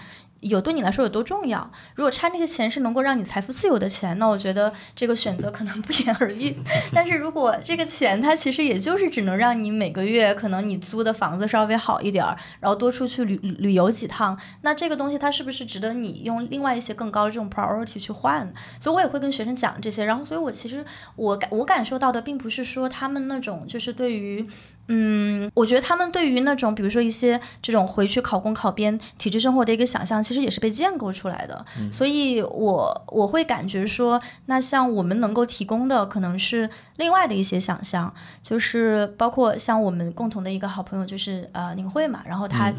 [0.44, 1.72] 有对你来说有多重要？
[1.96, 6.56] 如果差那些钱是能够让你财富自由的钱，那我觉得这个选择可能不言而喻。
[6.94, 18.54] 但是如果这个钱它其实也就是只能让你每个月可能你租的房子稍微好一点儿，然后多出去旅旅旅游几趟，那这个东西它是不是值得你用另外一些更高的这种 priority 去换？
[18.80, 20.06] 所以我也会跟学生讲这些。
[20.06, 20.84] 然后，所以我其实
[21.16, 24.46] 我感我感受到的并不是说他们那种就是对于。
[24.88, 31.66] 嗯，我觉得他们对于那种，比如说一些这种回去考公考编体制生活的一个想象，其实也是被建构出来的。
[31.92, 42.72] 所以我我会感觉说，那像我们能够提供的，可能是另外的一些想象，就是包括像我们共同的一个好朋友，就是呃宁慧嘛，然后他、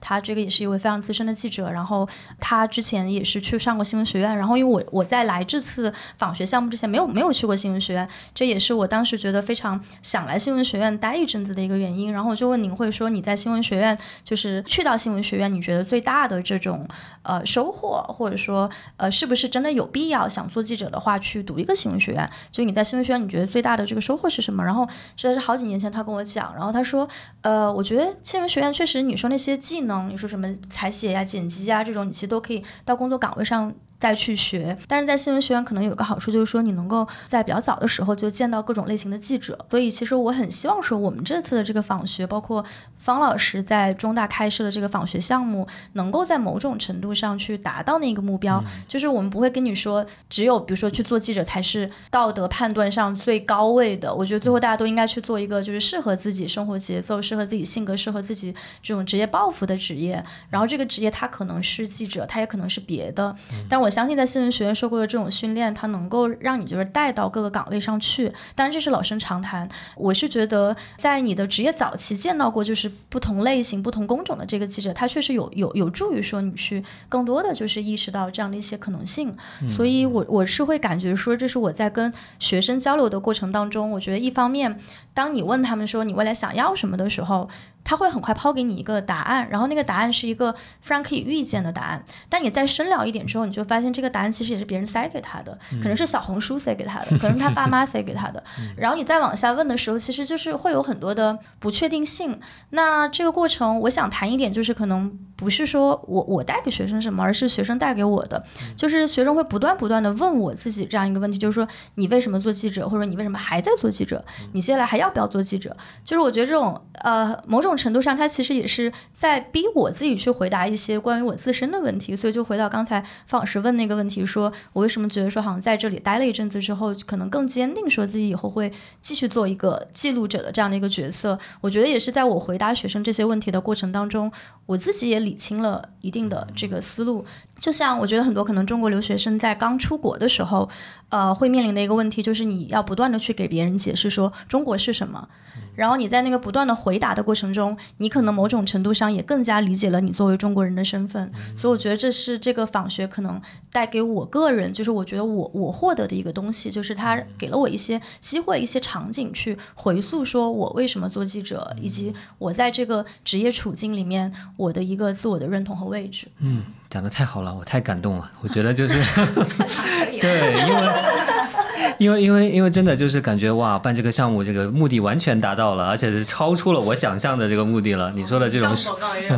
[0.00, 2.08] 他这个也是一位非常资深的记者，然后
[2.40, 12.12] 他之前也是去上过新闻学院，然后因为我我在来这次访学项目之前没有没有去过新闻学院，这也是我当时觉得非常想来新闻学院待一阵子的一个原因。
[12.12, 16.86] 然后我就问宁慧说，你在新闻学院就是去到新闻学院，你觉得最大的这种
[17.22, 22.30] 呃收获，或者说呃是不是真的有必要想做记者的话去读一个新闻学院？
[22.50, 24.64] 就你在新闻学院，你觉得最最大的这个收获是什么？
[24.64, 27.08] 然后这是好几年前他跟我讲，然后他说，
[27.42, 33.74] 呃，我觉得新闻学院确实你说那些技能，你说什么采写呀、剪辑呀这种，你其实都可以到工作岗位上。
[34.00, 42.64] 再去学，但是在新闻学院可能有个好处，就是说你能够在比较早的时候就见到各种类型的记者，所以其实我很希望说我们这次的这个访学，包括
[42.98, 63.34] 方老师在中大开设的这个访学项目，能够在某种程度上去达到那个目标，就是我们不会跟你说只有比如说去做记者才是道德判断上最高位的，我觉得最后大家都应该去做一个就是适合自己生活节奏、适合自己性格、适合自己这种职业抱负的职业，然后这个职业它可能是记者，它也可能是别的，
[63.68, 68.32] 但我相信在新闻学院受过的这种训练，它能够让你就是带到各个岗位上去。
[68.54, 69.68] 当然这是老生常谈。
[69.96, 79.34] 我是觉得在你的职业早期见到过就是不同类型、不同工种的这个记者，他确实有有有助于说你去更多的就是意识到这样的一些可能性。
[79.70, 84.78] 所以我我是会感觉说，这是我在跟学生交流的过程当中，我觉得一方面，
[85.18, 87.50] 当你问他们说你未来想要什么的时候。
[87.84, 90.52] 他会很快抛给你一个答案，然后那个答案是一个
[90.82, 92.04] 非常可以预见的答案。
[92.28, 98.44] 但你再深聊一点之后，你就发现这个答案其实也是别人塞给他的，可能是小红书塞给他的，可能是他爸妈塞给他的。
[98.76, 102.38] 然后你再往下问的时候，其实就是会有很多的不确定性。
[102.70, 108.42] 那这个过程，我想谈一点，就是可能不是说我我带给学生什么，而是学生带给我的，
[108.76, 114.22] 就是学生会不断不断的问我自己这样一个问题，就是说你为什么做记者，或者你为什么还在做记者？
[114.52, 115.74] 你接下来还要要不要做记者？
[116.04, 122.14] 就是我觉得这种呃某种程度上，它其实也是在逼我自己去回答一些关于我自身的问题。
[122.14, 131.38] 所以就回到刚才方老师问那个问题，说我为什么觉得说好像在这里待了一阵子之后，可能更坚定说自己以后会继续做一个记录者的这样的一个角色。
[131.62, 134.30] 我觉得也是在我回答学生这些问题的过程当中，
[134.66, 137.24] 我自己也理清了一定的这个思路。
[137.58, 140.68] 就像我觉得很多可能中国留学生在刚出国的时候，
[141.08, 145.28] 呃，会面临的一个问题就是你要不断的去给别人解释说中国是什么。
[145.74, 151.32] 然后你在那个不断的回答的过程中，你可能某种程度上也更加理解了你作为中国人的身份。
[151.58, 166.26] 所以我觉得这是这个访学可能带给我个人，就是我觉得我我获得的一个东西，就是它给了我一些机会、一些场景去回溯，说我为什么做记者，以及我在这个职业处境里面我的一个自我的认同和位置。
[166.38, 168.30] 嗯，讲的太好了，我太感动了。
[168.40, 169.00] 我觉得就是。
[170.20, 171.37] 对，因为。
[171.98, 178.12] 因为因为因为真的就是感觉哇，办这个项目这个目的完全达到了，而且是超出了我想象的这个目的了。
[178.12, 178.74] 你说的这种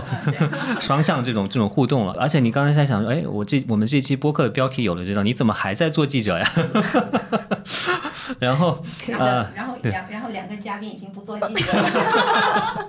[0.81, 6.53] 双向这种这种互动了，而且你刚才在想说，哎，我这我们这期播客的标题有了这道，你怎么还在做记者呀？
[8.39, 8.83] 然后
[9.19, 12.87] 呃，然后两然后两个嘉宾已经不做记者了。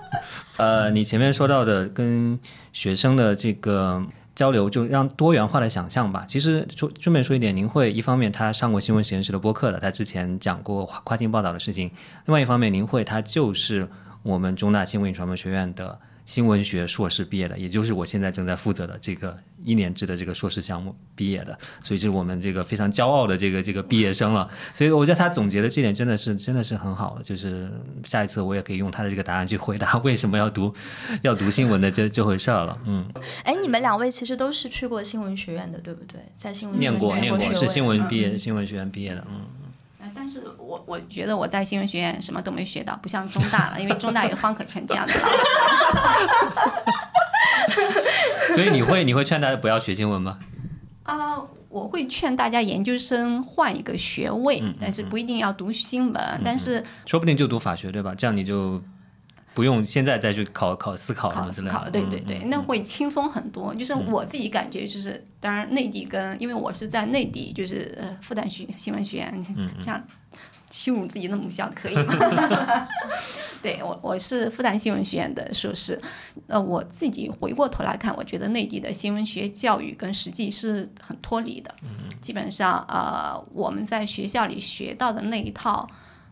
[0.58, 2.40] 呃，你前面说到的跟
[2.74, 4.04] 学生的这个。
[4.41, 6.25] 交流，就让多元化的想象吧。
[6.27, 11.91] 其实说顺便说一点，您会一方面他上过新闻实验室的播客的，他之前讲过跨境报道的事情；
[12.25, 13.88] 另外一方面，您会他就是
[14.23, 15.99] 我们中大新闻与传播学院的。
[16.32, 24.50] 新闻学硕士毕业的，也就是我现在正在负责的这个一年制的这个硕士项目毕业的，所以是我们这个非常骄傲的这个这个毕业生了。
[24.74, 27.70] 所以我觉得他总结的这点真的是真的是很好的，就是
[28.06, 30.74] 下一次我也可以用他的这个答案去回答为什么要读
[31.22, 32.80] 要读新闻的这这回事儿了。
[32.86, 33.06] 嗯，
[33.44, 36.17] 哎，你们两位其实都是去过新闻学院的，对不对？
[36.38, 39.41] 在新闻念过念过是新闻毕业嗯新闻学院毕业的，嗯。
[40.22, 45.38] 呃但是我我觉得我在新闻学院什么都没学到，不像中大了，因为中大有方可成这样的老师。
[48.54, 50.38] 所以你会你会劝大家不要学新闻吗？
[51.02, 56.42] 啊、我会劝大家研究生换一个学位，嗯但是不一定要读新闻。
[56.46, 58.14] 但是说不定就读法学对吧？
[58.16, 58.80] 这样你就
[59.54, 61.74] 不用现在再去考考思考什么之类的。
[61.74, 63.74] 考思考，对对对，嗯那会轻松很多。
[63.76, 70.02] 就是我自己感觉，就是当然内地跟，因为我是在内地，就是呃复旦学新闻学院，嗯这样
[70.70, 72.14] 羞辱自己的母校可以吗？
[73.62, 76.02] 对我我是复旦新闻学院的硕士，
[76.48, 81.72] 呃，我自己回过头来看，我觉得内地的新闻学教育跟实际是很脱离的。
[82.20, 85.88] 基本上呃，我们在学校里学到的那一套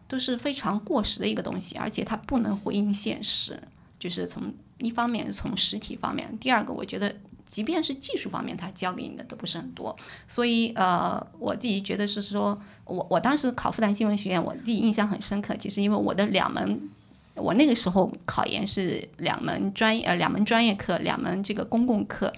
[0.09, 3.57] 都是非常过时的一个东西，而且它不能回应现实。
[3.97, 9.95] 就是从一方面从实体方面，第二个我觉得即便是技术方面，他教给你的都不是很多。
[10.27, 16.89] 所以呃，我自己觉得是说，我我当时考复旦新闻学院，我自己印象很深刻，其实因为我的两门。
[17.35, 22.33] 我那个时候考研是两门专业呃两门专业课，两门这个公共课。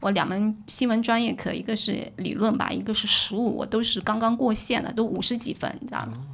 [0.00, 6.26] 我两门新闻专业课，一个是理论吧，一个是实务，我都是刚刚过线的，都五十几分，你知道吗？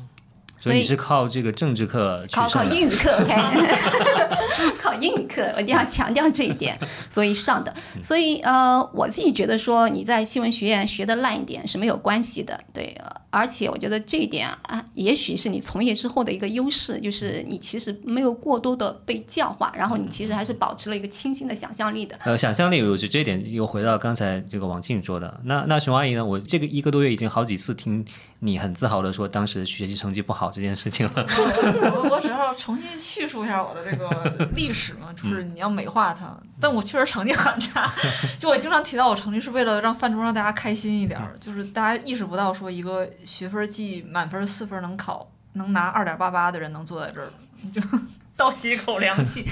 [0.63, 2.63] 所以你是靠这个政治课取考考。
[2.65, 6.79] 英语课，OK， 考英语课，我一定要强调这一点，
[7.11, 7.75] 所以上的。
[8.03, 12.95] 所以呃，我自己觉得说你在新闻学院学的烂一点是没有关系的，对。
[13.01, 22.15] 呃而且我觉得这一点啊，也许是你从业之后的一个优势，就是你其实没有过多的被教化，然后你其实还是保持了一个清新的想象力的。
[22.25, 25.41] 呃，想象力，我觉得这一点又回到刚才这个王静说的。
[25.45, 26.23] 那那熊阿姨呢？
[26.23, 28.05] 我这个一个多月已经好几次听
[28.45, 31.13] 你很自豪的说当时学习成绩不好这件事情了。
[31.95, 37.89] 我我只要重新叙述一下我的这个历史嘛，就是你要美化它，但我确实成绩很差。
[38.41, 47.31] 就我经常提到我成绩是为了让饭桌上大家开心一点儿，就是大家意识不到说一个学分计满分四分能考能拿二点八八的人能坐在这儿，
[47.63, 47.81] 你就
[48.37, 49.47] 倒吸一口凉气。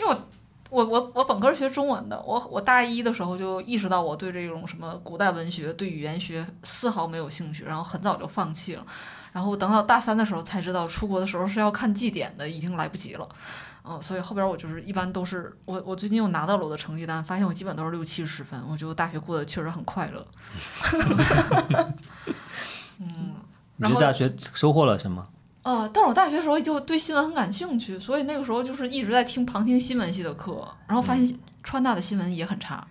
[0.00, 0.28] 因为我
[0.72, 8.86] 我我我本科是学中文的，我我大一的时候就意识到我对这种什么古代文学、对语言学丝毫没有兴趣，然后很早就放弃了。
[9.32, 13.28] 然后等到大三的时候才知道，出国的时候是要看绩点的，已经来不及了。
[13.84, 20.26] 嗯，所以后边我就是一般都是我我最近又拿到了我的成绩单，发现我基本都是六七十分，我觉得大学过得确实很快乐。
[22.98, 23.34] 嗯，
[23.76, 25.28] 你觉得大学收获了什么？
[25.62, 32.86] 呃，但是我大学时候就对新闻很感兴趣，所以那个时候就是一直在听旁听新闻系的课，然后发现川大的新闻也很差。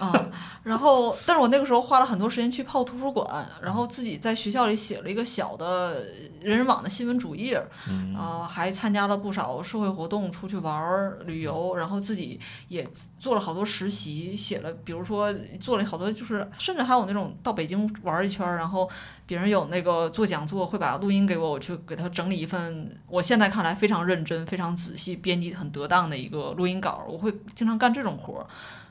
[0.00, 0.30] 嗯，
[0.62, 6.02] 然后，但是我那个时候花了很多时间去泡图书馆，然后自己在学校里写了一个小的
[6.40, 12.86] 人人网的新闻主页，嗯啊、还参加了不少社会活动，出去玩儿、旅游，然后自己也
[13.18, 18.88] 做了好多实习，写了，比如说做了好多，就是甚至还有那种到北京玩儿一圈儿，然后
[19.26, 28.46] 别人有那个做讲座，会把录音给我，我去给他整理一份，我现在看来非常认真、非常仔细、编辑很得当的一个录音稿，我会经常干这种活儿。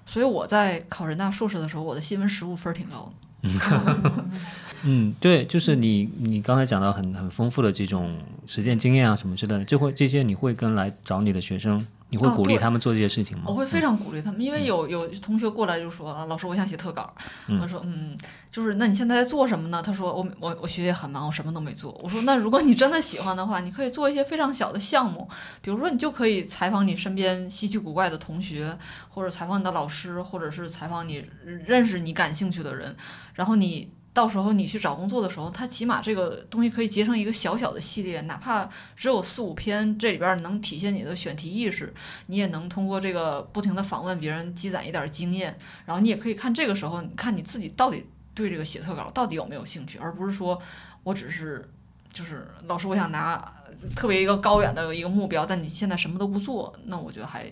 [0.10, 4.26] 所以我在考人大硕士的时候，我的新闻实务分儿挺高的。
[4.82, 8.18] 嗯，对，就是你你刚才讲到很很丰富的这种
[8.48, 13.44] 实践经验啊什么之类的，就会这些你会跟来找你的学生，你会哦鼓励他们做这些事情吗？
[13.48, 17.14] 我会非常鼓励他们，因为有有同学过来就说啊，老师，我想写特稿。
[17.48, 18.18] 嗯我说嗯，
[18.50, 19.82] 就是那你现在在做什么呢？
[19.82, 21.92] 他说我我我学业很忙，我什么都没做。
[22.04, 25.30] 我说那如果你真的喜欢的话，你可以做一些非常小的项目，
[25.62, 28.78] 比如说你就可以采访你身边稀奇古怪的同学，
[29.10, 31.24] 或者采访你的老师，或者是采访你
[31.66, 32.96] 认识你感兴趣的人，
[33.36, 33.92] 然后你。
[34.12, 41.94] 到时候你去找工作的时候，它起码这个东西可以结成一个小小的系列，哪怕只有四五篇，这里边能体现你的选题意识，
[42.28, 50.60] 你也能通过这个不停的访问别人，积攒一点经验，然后你也可以看这个时候，你看你自己到底对这个写特稿到底有没有兴趣，而不是说
[51.04, 51.70] 我只是
[52.12, 53.54] 就是老师我想拿
[53.96, 57.46] 特别一个高远的一个目标，但你现在什么都不做，那我觉得还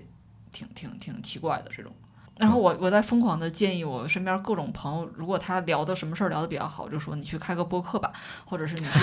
[0.52, 1.94] 挺挺挺奇怪的这种。
[2.40, 8.12] 然后我我在疯狂的建议我身边各种朋友，如果他聊的什么事儿聊的比较好，就说你去开个播客吧，
[8.46, 9.00] 或者是你去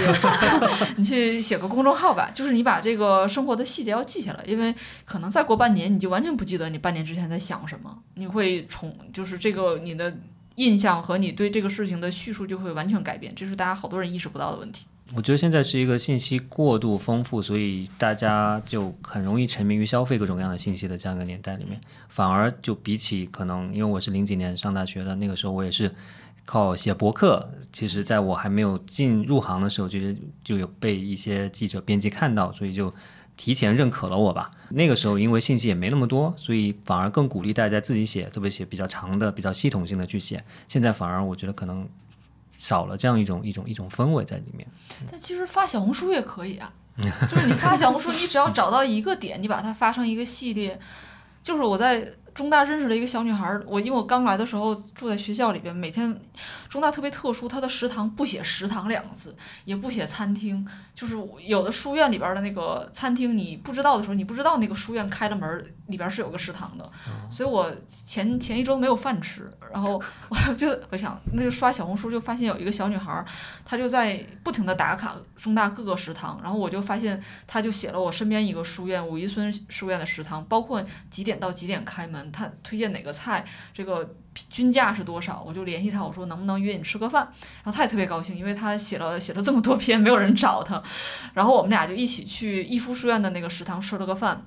[0.97, 4.74] 你去写个公众号吧，就是你把这个生活的细节要记下来，因为
[5.05, 10.16] 可能再过半年你就完全不记得你半年之前在想什么，你会重就是这个你的
[10.55, 14.87] 印象和你对这个事情的叙述就会完全改变，这是大家好多人意识不到的问题。
[15.13, 21.79] 我觉得现在是一个信息过度丰富，所以大家就很容易沉迷于消费各种各样的信息的这样一个年代里面，
[22.09, 25.95] 反而就比起可能，因为我是零几年上大学的，那个时候我也是
[26.47, 27.49] 靠写博客。
[27.71, 32.93] 其实，在我还没有进入行的时候，就是就有被一些记者编辑看到，所以就
[33.37, 34.51] 提前认可了我吧。
[34.71, 40.43] 那个时候因为信息也没那么多，所以反而更鼓励大家自己写，特别写比较长的、比较系统性的去写。
[40.67, 41.87] 现在反而我觉得可能。
[42.65, 44.67] 少了这样一种一种一种氛围在里面，
[45.11, 46.73] 但其实发小红书也可以啊，
[47.29, 50.81] 就是你发小红书，你只要找到一个点，你把它发成一个系列，
[51.43, 52.11] 就是我在。
[52.35, 56.20] 中大认识了一个小女孩儿，我因为我刚来的时候住在学校里边，每天
[56.68, 61.16] 中大特别特殊，它的食堂不写食堂两个字，也不写餐厅，就是
[61.47, 66.91] 有的书院里边的那个餐厅，你不知道的时候，你不知道那个书院开了门里边是有个食堂的，
[67.30, 73.24] 所以我前前一周没有饭吃，然后 我就我想那就刷小红书就发现有一个小女孩儿，
[73.64, 82.24] 她就在不停的打卡中大各个食堂，然后我就发现她就写了我身边一个书院武夷村书院的食堂，包括几点到几点开门。
[82.33, 84.14] 他推荐哪个菜，这个
[84.51, 85.43] 均价是多少？
[85.47, 87.22] 我就联系他，我说能不能约你吃个饭？
[87.62, 90.83] 然后他也特别高兴，因为他写了写了这么多篇，没有人找他。
[91.33, 94.45] 然后我们俩就一起去逸夫书院的那个食堂吃了个饭。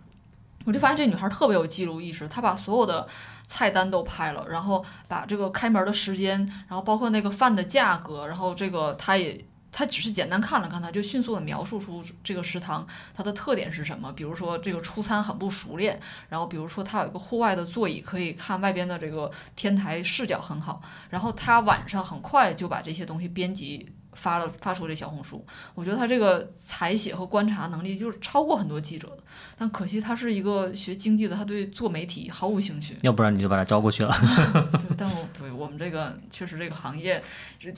[0.65, 3.07] 我就发现这女孩特别有记录意识，她把所有的
[3.47, 9.45] 菜单都拍了，然后把这个开门的时间，然后包括那个饭的价格，然后这个她也。
[9.77, 14.11] 他只是简单看了看，他就迅速的描述出这个食堂它的特点是什么。
[14.13, 15.99] 比如说这个出餐很不熟练，
[16.29, 20.81] 然后比如说它有一个户外的座椅，可以看外边的这个天台，视角很好。
[21.11, 23.93] 然后他晚上很快就把这些东西编辑。
[24.17, 25.45] 发了发出这小红书，
[25.75, 29.19] 我觉得他这个采写和观察能力就是超过很多记者的，
[29.57, 32.97] 但可惜他是一个学经济的，他对做媒体毫无兴趣。
[33.03, 34.13] 要不然你就把他招过去了。
[34.73, 37.23] 对，但我对我们这个确实这个行业，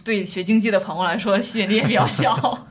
[0.03, 2.67] 对学经济的朋友来说吸引力也比较小。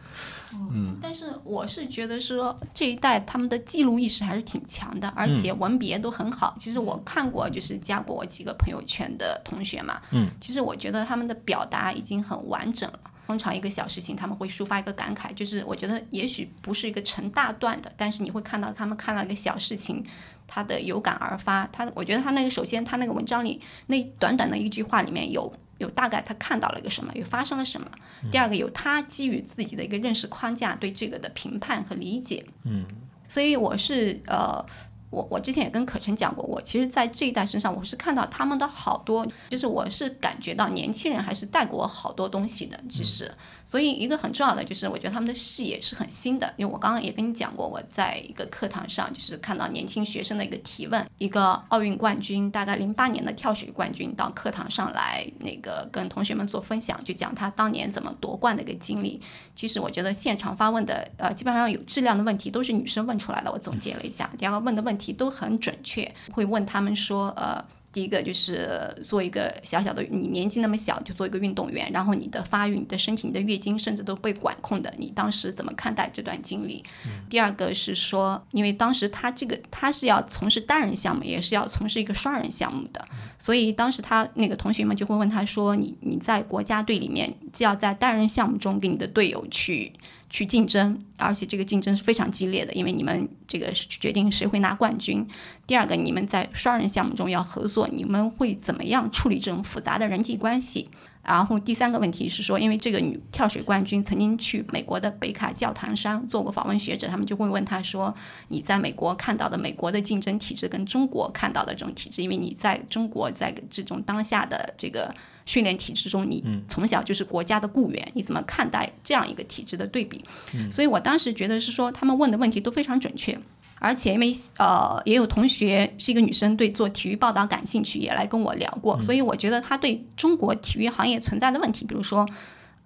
[0.73, 6.57] 嗯，但是我是觉得说这一代他们的记录意识还是挺强的，而且文笔都很好。
[6.59, 13.01] 其实我看过，就是加过我几个朋友圈的同学嘛，嗯，其实我觉得他们的表达已经很完整了。
[13.29, 20.03] 通常一个小事情，他们会抒发一个感慨，就是我觉得也许不是一个成大段的，但是你会看到他们看到一个小事情，
[20.47, 21.68] 他的有感而发。
[21.70, 27.87] 他我觉得他那个首先他那个文章里那短短的一句话里面有有大概他看到了一个什么，有发生了什么。
[28.33, 32.43] 第二个有他基于自己的一个认识框架对这个的评判和理解。
[32.64, 32.87] 嗯，
[33.29, 34.64] 所以我是呃。
[35.11, 43.33] 我我之前也跟可成讲过，我其实，在这一代身上，我是看到他们的好多，就是我是感觉到年轻人还是带给我好多东西的，其实。
[43.71, 46.55] 所以一个很重要的就是，我觉得他们的视野是很新的。
[46.57, 59.21] 因为我刚刚也跟你讲过，我在一个课堂上，就是看到年轻学生的一个提问，一个奥运冠军，大概零八年的跳水冠军，到课堂上来那个跟同学们做分享，就讲他当年怎么夺冠的一个经历。
[59.55, 63.53] 其实我觉得现场发问的，呃，基本上有质量的问题都是女生问出来的。
[63.53, 67.62] 我总结了一下，第二个问的问题都很准确，会问他们说，呃。
[67.93, 68.68] 第一个就是
[69.07, 76.84] 做一个小小的，你年纪那么小就做一个运动员，然后你的发育、你的身体、你的月经甚至都被管控的，你当时怎么看待这段经历？
[77.28, 83.09] 第二个是说，因为当时他这个他是要从事单人项目，也是要从事一个双人项目的，
[83.39, 89.93] 所以当时他那个同学们就会问他说：“你你在国家队里面，既要在单人项目中给你的队友去。”
[90.31, 95.26] 去竞争，而且这个竞争是非常激烈的，因为你们这个决定谁会拿冠军。
[95.66, 100.89] 第二个，你们在双人项目中要合作，你们会怎么样处理这种复杂的人际关系？
[101.29, 108.14] 然后第三个问题是说，因为这个女跳水冠军曾经去美国的北卡教堂山做过访问学者，他们就会问她说
[108.49, 115.14] ：“你在美国看到的美国的竞争体制跟中国看到的这种体制，因为你在中国在这种当下的这个
[115.45, 120.24] 训练体制中，你从小就是国家的雇员，你怎么看待这样一个体制的对比？”
[120.72, 123.39] 所以我当时觉得是说，他们问的问题都非常准确。
[123.79, 132.29] 而且因为呃也有同学是一个女生，对做体育报道感兴趣，也来跟我聊过，所以我觉得她对中国体育行业存在的问题，比如说，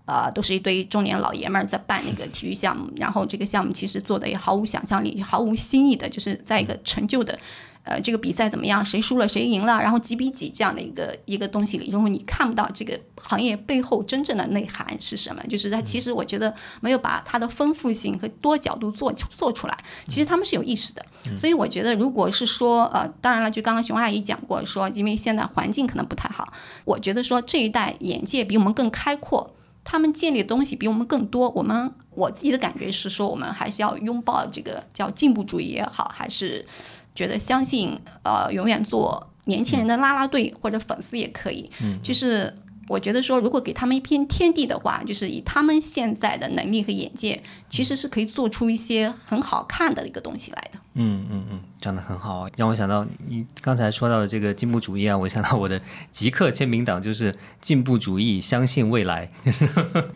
[0.04, 7.38] 呃，都是一堆中年老爷们儿在办那个体育项目，然后这个项目其实做的也毫无想象力，毫无新意的，就是在一个陈旧的
[7.84, 19.76] 呃这个比赛怎么样，谁输了谁赢了，然后几比几这样的一个一个东西里，如果你看不到这个行业背后真正的内涵是什么，就是它其实我觉得没有把它的丰富性和多角度做做出来，
[20.06, 21.04] 其实他们是有意识的。
[21.36, 26.52] 所以我觉得，如果是说呃，当然了，就刚刚熊阿姨讲过说，因为现在环境可能不太好，
[26.84, 29.54] 我觉得说这一代眼界比我们更开阔。
[29.84, 36.64] 他们建立的东西比我们更多，我们我自己的感觉是说，我们还是要拥抱这个叫进步主义也好，还是
[37.14, 41.70] 觉得相信呃永远做年轻人的拉拉队或者粉丝也可以。
[41.82, 42.52] 嗯，就是
[42.88, 50.78] 我觉得说，如果给他们一片天地的话，就是以他们现在的能力和眼界，其实是可以做出一些很好看的一个东西来的。
[50.94, 59.30] 嗯嗯嗯，讲的很好，让我想到你刚才说到的这个进步主义啊，我想到我的极客签名档就是进步主义，相信未来，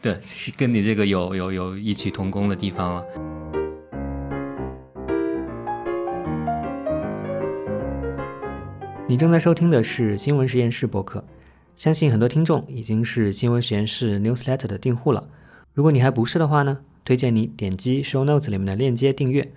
[0.02, 0.20] 对，
[0.56, 3.65] 跟你这个有有有异曲同工的地方了。
[9.08, 11.22] 你正在收听的是新闻实验室播客，
[11.76, 15.28] 相信很多听众已经是新闻实验室 newsletter 的订户了。
[15.74, 19.48] 如果你还不是的话呢，推荐你点击 show notes 里面的链接订阅。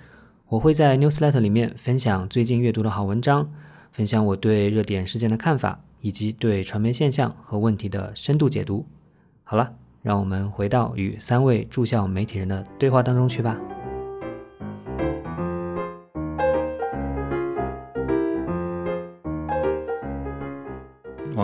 [0.50, 3.52] 我会在 newsletter 里面分享最近阅读的好文章，
[3.91, 8.86] 分享我对热点事件的看法，以及对传媒现象和问题的深度解读。
[9.43, 9.74] 好了，
[10.04, 13.60] 让我们回到与三位驻校媒体人的对话当中去吧。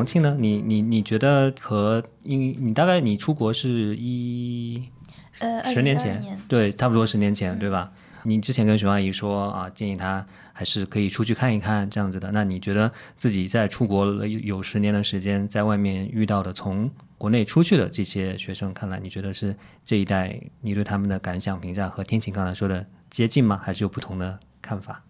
[0.06, 0.38] 王庆呢？
[0.40, 4.88] 你你你觉得和因你大概你出国是一
[5.40, 7.92] 呃十年前，对，差不多十年前，对吧？
[8.24, 12.32] 你之前跟熊阿姨说啊，建议她还是可以出去看一看这样子的。
[12.32, 16.88] 那你觉得自己在出国了有十年的时间，在外面遇到的从
[17.18, 23.60] 国内出去的这些学生，看来你觉得是这一代你对他们的感想评价和天晴刚才说的接近吗？
[23.64, 25.04] 还是有不同的看法？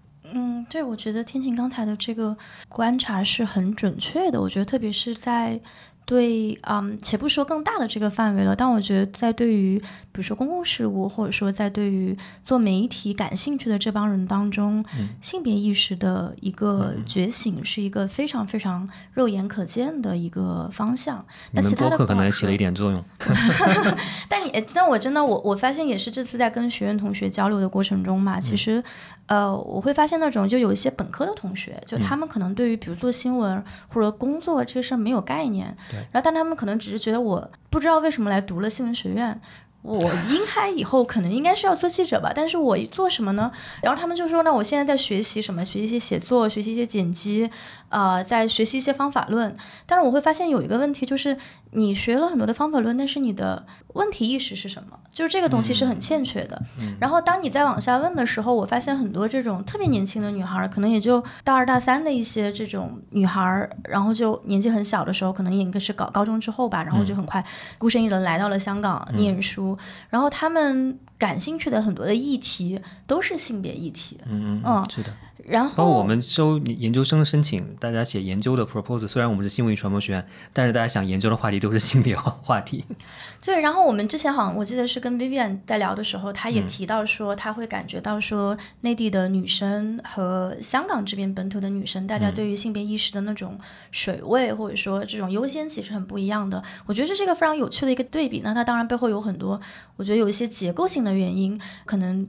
[0.65, 2.35] 嗯，对，我觉得天晴刚才的这个
[2.69, 4.41] 观察是很准确的。
[4.41, 5.59] 我觉得特别是在。
[6.07, 9.79] 对，嗯，且不说更大的这个范围了，但我觉得在对于
[10.11, 14.85] 比如说公共事务，或者说在对于做媒体感兴趣的这帮人当中，
[15.19, 21.25] 性别意识的一个觉醒是一个非常非常肉眼可见的一个方向。
[21.53, 23.03] 那其他的可能起了一点作用。
[24.29, 28.83] 但你，但我真的，我我发现也是这次在跟学院同学交流的过程中嘛，其实。
[29.27, 35.75] 呃，我会发现那种就有一些本科的同学，就他们可能对于比如做新闻或者工作这个事儿没有概念，
[36.11, 39.39] 然后但他们可能只是觉得我不知道为什么来读了新闻学院。
[39.81, 43.51] 我应该以后可能应该是要做记者吧，但是我做什么呢？
[43.83, 45.63] 然后他们就说，那我现在在学习什么？
[45.63, 47.47] 学习一些写作，学习一些剪辑，
[47.89, 49.55] 呃，在学习一些方法论。
[49.85, 51.37] 但是我会发现有一个问题，就是
[51.71, 54.99] 你学了很多的方法论，但是你的问题意识是什么？
[55.11, 56.61] 就是这个东西是很欠缺的。
[56.99, 67.43] 然后当你再往下问的时候，我发现很多这种特别年轻的女孩，可能也就大二大三的一些这种女孩，然后就年纪很小的时候，可能应该是高高中之后吧，然后就很快
[67.77, 69.77] 孤身一人来到了香港念书。
[70.09, 75.09] 然后他们感兴趣的很多的议题都是性别议题，嗯嗯，是的。
[75.47, 82.83] 然后，包括我们收研究生申请，大家写研究的 proposal，虽然我们是新闻与传播学院，但是大家想研究的话题都是性别话题。
[83.45, 93.59] 对，然后我们之前好像我记得是跟 Vivian 在聊的时候，他也提到说，他会感觉到说，内地的女生和香港这边本土的女生，大家对于性别意识的那种
[93.91, 96.63] 水位或者说这种优先级是很不一样的。
[96.87, 98.41] 我觉得这是一个非常有趣的一个对比。
[98.43, 99.61] 那它当然背后有很多，
[99.95, 102.27] 我觉得有一些结构性的原因，可能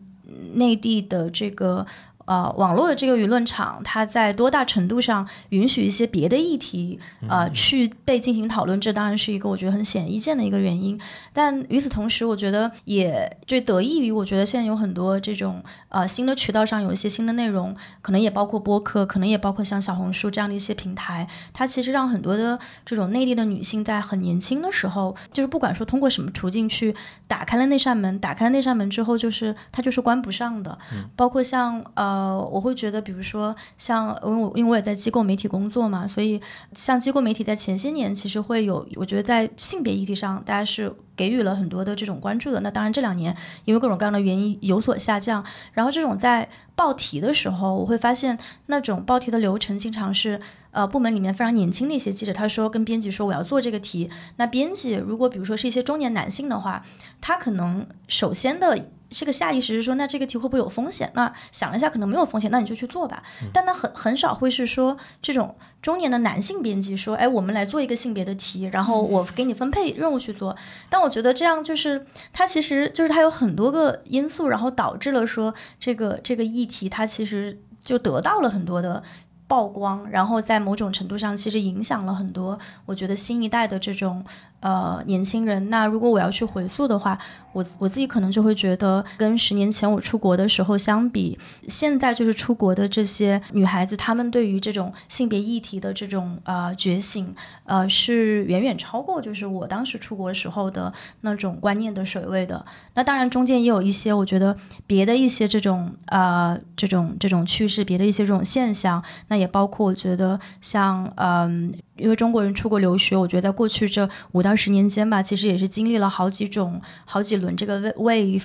[0.52, 1.86] 内地的这个。
[2.26, 6.98] 呃，网络的这个舆论场，它在多大程度上允许一些别的议题，
[7.28, 8.80] 呃，去被进行讨论？
[8.80, 11.00] 这当然是一个我觉得很显而易见的一个原因。
[11.32, 26.92] 但与此同时，我觉得也就得益于，我觉得现在有很多这种呃新的渠道上有一些新的内容，可能也包括播客，可能也包括像小红书这样的一些平台，它其实让很多的这种内地的女性在很年轻的时候，就是不管说通过什么途径去
[27.28, 30.76] 打开了那扇门，打开那扇门之后，就是它就是关不上的。
[31.14, 32.15] 包括像呃。
[32.16, 36.40] 呃，我会觉得，比如说像，因为我因为我也在机构媒体工作嘛，所以
[36.72, 42.60] 像机构媒体在前些年其实会有，我觉得在性别议题上，大家是给予了很多的这种关注的。
[42.60, 43.36] 那当然这两年
[43.66, 45.44] 因为各种各样的原因有所下降。
[45.74, 50.40] 然后这种在报题的时候，我会发现那种报题的流程经常是，
[50.70, 56.82] 呃，部门里面非常年轻的一些记者，他说跟编辑说我要做这个题，那编辑如果比如说是一些中年男性的话，
[57.20, 58.88] 他可能首先的。
[59.16, 61.10] 是个下意识是说，那这个题会不会有风险？
[61.14, 63.22] 那想一下，可能没有风险，那你就去做吧。
[63.52, 70.54] 但他很很少会是说，这种中年的男性编辑说，哎，我们来做一个性别的题，然后我给你分配任务去做。
[70.90, 77.58] 但我觉得这样就是，它其实就是它有很多个因素，然后导致了说这个这个议题它其实。
[77.86, 79.00] 就得到了很多的。
[79.48, 82.58] 曝光，然后在某种程度上，其实影响了很多。
[82.84, 84.24] 我觉得新一代的这种
[84.58, 87.16] 呃年轻人，那如果我要去回溯的话，
[87.56, 97.34] 我我自己可能就会觉得，跟十年前我出国的时候相比，现在就是出国的这些女孩子，她们对于这种性别议题的这种呃觉醒，
[97.64, 100.92] 呃是远远超过就是我当时出国时候的
[101.22, 102.62] 那种观念的水位的。
[102.92, 104.54] 那当然中间也有一些，我觉得
[104.86, 111.72] 别的一些这种呃这种这种趋势，别的一些这种现象，那也包括我觉得像嗯。
[111.96, 118.44] 因为中国人出国留学，我觉得在过去这五到十年间吧，其实也是经历了好几种、好几轮这个 wave，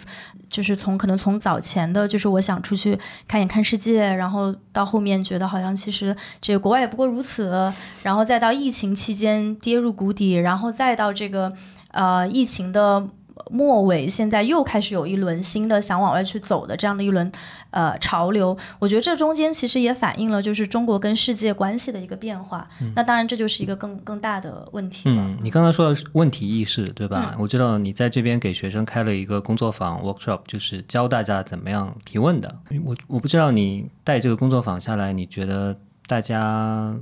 [0.50, 7.72] 就是从可能从早前的，就是我想出去看一看世界，然后到后面觉得好像其实这个国外也不过如此，
[8.04, 11.54] 然后再到疫情期间跌入谷底，然后再到这个
[11.92, 13.08] 呃疫情的。
[13.50, 17.32] 末尾，现在又开始有一轮新的想往外去走的这样的一轮，
[17.72, 18.56] 呃，潮流。
[18.80, 22.68] 我觉得这中间其实也反映了就是中国跟世界关系的一个变化。
[22.96, 25.16] 那当然，这就是一个更更大的问题了。
[25.18, 27.36] 嗯，你刚才说的是问题意识，对吧？
[27.40, 32.56] 我知道你在这边给学生开了一个工作坊 workshop，就是教大家怎么样提问的。
[32.84, 35.78] 我我不知道你带这个工作坊下来，你觉得
[36.08, 36.96] 大家。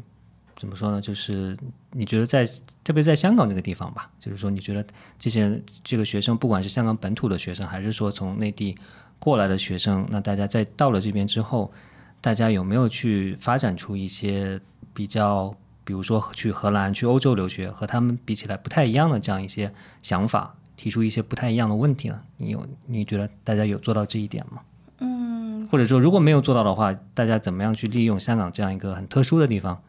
[0.60, 1.00] 怎么说呢？
[1.00, 1.58] 就是
[1.94, 2.46] 你觉得在
[2.84, 4.86] 特别在香港这个地方吧，就是说你觉得
[5.18, 8.78] 这些这个学生，不管是香港本土的学生，还是说从内地
[9.20, 11.72] 过来的学生，那大家在到了这边之后，
[12.20, 14.60] 大家有没有去发展出一些
[14.94, 15.56] 比较，
[15.86, 22.22] 比如说去荷兰、去欧洲留学，和他们比起来不太一样的这样一些想法，提出一些不太一样的问题呢？
[22.36, 24.62] 你有你觉得大家有做到这一点吗？
[25.00, 29.82] 嗯，或者说如果没有做到的话，大家怎么样去利用香港这样一个很特殊的地方？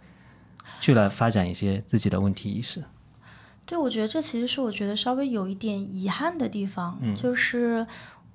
[0.80, 2.82] 去来发展一些自己的问题意识，
[3.64, 7.86] 对，我觉得这其实是我觉得稍微有一点遗憾的地方，就是。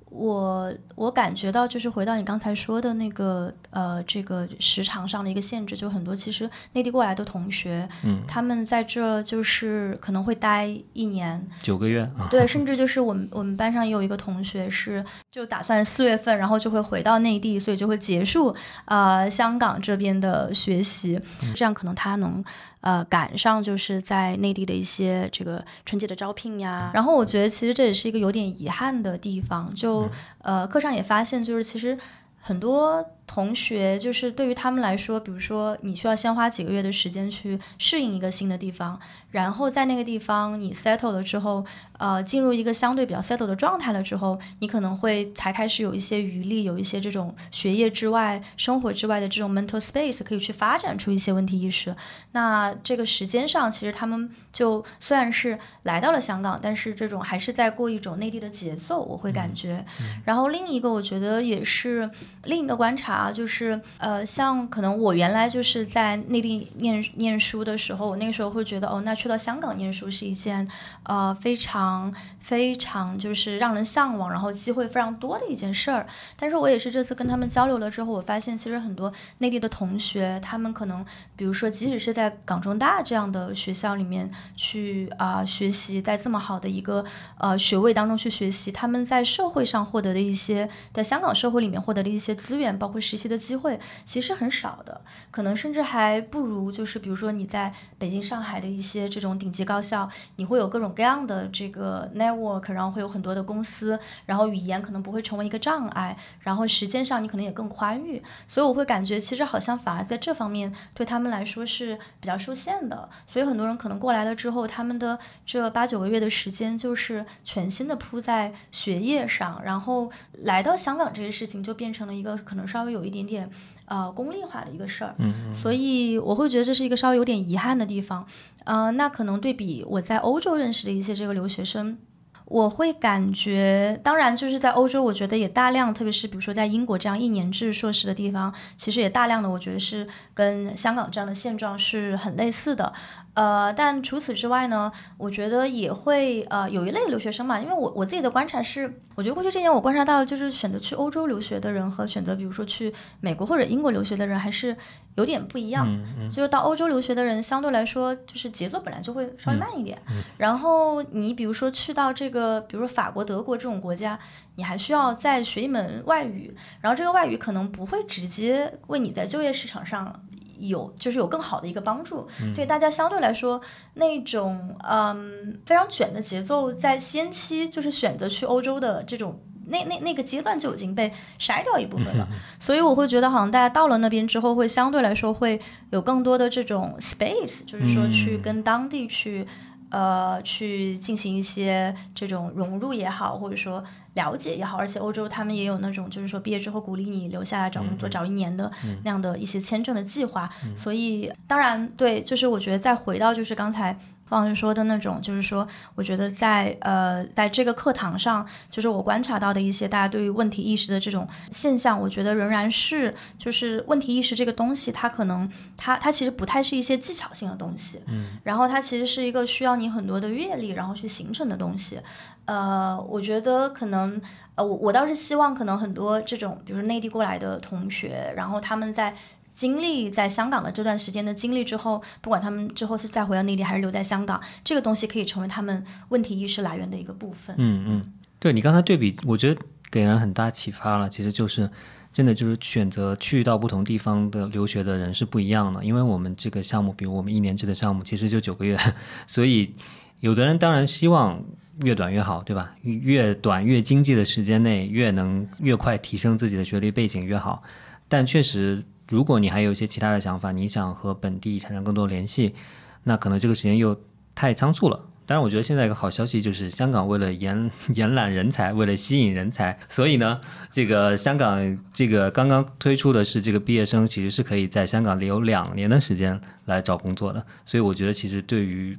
[0.09, 11.45] 我我感觉到就是回到你刚才说的那个呃这个时长上的一个限制，就很多其实内地过来的同学，嗯，他们在这就是可能会待一年。
[11.61, 21.19] 九个月，对，甚至就是我们我们班上也有一个同学是就打算四月份然后就会回到内地，所以就会结束呃香港这边的学习，
[21.53, 22.43] 这样可能他能。
[22.85, 30.07] 呃，赶上就是在内地的一些这个春节的招聘呀，然后我觉得其实这也是一个有点遗憾的地方，就
[30.43, 31.97] 呃课上也发现，就是其实
[32.39, 33.03] 很多。
[33.27, 38.99] 同学就是对于他们来说，比如说你需要先花几个月的时间去适应一个新的地方，
[39.31, 41.65] 然后在那个地方你 settle 了之后，
[41.97, 51.95] 呃，进入一个相对比较 settle 的状态了之后，你可能会才开始有一些余力，有一些这种学业之外、生活之外的这种 mental space 可以去发展出一些问题意识。
[52.33, 59.83] 那这个时间上，其实他们就虽然是来到了香港，但是这种还是在过一种内地的节奏，我会感觉。
[60.23, 62.07] 然后另一个，我觉得也是
[62.43, 63.14] 另一个观察。
[63.15, 70.67] 啊，就是呃，像可能我原来就是在内地念念书的时候，我那个时候会觉得，哦，那去到香港念书是一件
[71.03, 76.05] 呃非常非常就是让人向往，然后机会非常多的一件事儿。
[76.35, 81.05] 但是我也是这次跟他们交流了之后，我发现其实很多内地的同学，他们可能
[81.37, 87.05] 比如说，即使是在港中大这样的学校里面去啊学习，在这么好的一个
[87.37, 92.99] 呃学位当中去学习，他们在社会上获得的一些，在香港社会里面获得的一些资源，包括。
[93.05, 94.99] 实习的机会其实很少的，
[95.29, 122.94] 可能甚至还不如就是比如说你在北京、上海的一些这种顶级高校，你会有各种各样的这个 network，然后会有很多的公司，然后语言可能不会成为一个障碍，然后时间上你可能也更宽裕，所以我会感觉其实好像反而在这方面对他们来说是比较受限的，所以很多人可能过来了之后，他们的这八九个月的时间就是全新的扑在学业上，然后来到香港这个事情就变成了一个可能稍微。
[122.95, 123.49] 有一点点
[123.85, 125.13] 呃功利化的一个事儿，
[125.53, 128.25] 所以我会觉得这是一个稍微有点遗憾的地方。
[128.63, 131.97] 呃，那可能对比我在欧洲认识的一些这个留学生，
[132.45, 142.91] 我会感觉，当然就是在欧洲，我觉得也大量，特别是比如说在英国这样一年制硕士的地方，其实也大量的，我觉得是跟香港这样的现状是很类似的。
[143.35, 154.75] 呃，但除此之外呢，我觉得也会呃有一类留学生嘛，因为我我自己的观察是，我觉得过去这年我观察到，就是选择去欧洲留学的人和选择比如说去美国或者英国留学的人还是
[155.15, 155.85] 有点不一样。
[156.31, 159.97] 就是到欧洲留学的人相对来说就是节奏本来就会稍微慢一点，
[160.37, 164.17] 然后你比如说去到这个比如说法国、德国这种国家，
[164.55, 170.24] 你还需要再学一门外语，然后这个外语可能不会直接为你在就业市场上。
[170.57, 173.59] 有就是有更好的一个帮助，所以大家相对来说
[173.95, 182.27] 那种嗯非常卷的节奏，在先期就是选择去欧洲的这种那那那个阶段就已经被筛掉一部分了。
[182.59, 185.59] 所以我会觉得，好像大家到了那边之后，会相对来说会
[185.91, 189.47] 有更多的这种 space，就是说去跟当地去。
[189.95, 193.81] 呃，去进行一些这种融入也好，或者说
[194.15, 198.69] 了解也好，而且欧洲他们也有那种，就是说毕业之后鼓励你留下来找工作，找一年的
[199.05, 200.49] 那样的一些签证的计划。
[200.75, 203.97] 所以，当然，对，就是我觉得再回到就是刚才。
[204.27, 221.99] 方老师说的那种，就是说，我觉得在呃，在这个课堂上，就是我观察到的一些大家对于问题意识的这种现象，我觉得仍然是，就是问题意识这个东西，它可能它它其实不太是一些技巧性的东西，嗯，然后它其实是一个需要你很多的阅历，然后去形成的东西，
[222.45, 224.19] 呃，我觉得可能，
[224.55, 229.15] 呃，我我倒是希望可能很多这种，比如内地过来的同学，然后他们在。
[229.55, 237.55] 经历在香港的这段时间的经历之后，不管他们之后是再回到内地还是留在香港，这个东西可以成为他们问题意识来源的一个部分。
[237.57, 241.09] 嗯嗯，对你刚才对比，我觉得给人很大启发了。
[241.09, 241.69] 其实就是
[242.11, 248.77] 真的就是选择去到不同地方的留学的人是不一样的，因为我们这个项目，比如我们一年制的项目，其实就九个月，
[249.25, 249.73] 所以
[250.19, 251.41] 有的人当然希望
[251.83, 252.75] 越短越好，对吧？
[252.81, 257.63] 越短越经济的时间内，越能越快提升自己的学历背景越好，
[258.09, 258.83] 但确实。
[259.07, 262.55] 如果你还有一些其他的想法，你想和本地产生更多联系，
[263.03, 263.99] 那可能这个时间又
[264.33, 265.05] 太仓促了。
[265.27, 270.39] 当然，我觉得现在一个好消息就是，香港为了延 延揽人才，为了吸引人才，所以呢，
[270.71, 277.43] 这个香港这个刚刚推出的是这个毕业生其实是可以在香港留两年的时间来找工作的。
[277.65, 278.95] 所以我觉得其实对于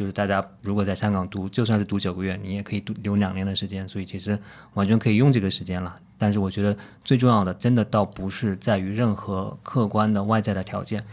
[0.00, 4.38] 就是大家如果在香港读，就算是读九个月，你也可以读留两年的时间，所以其实
[4.72, 5.94] 完全可以用这个时间了。
[6.16, 6.74] 但是我觉得
[7.04, 11.04] 最重要的，真的倒不是在于任何客观的外在的条件，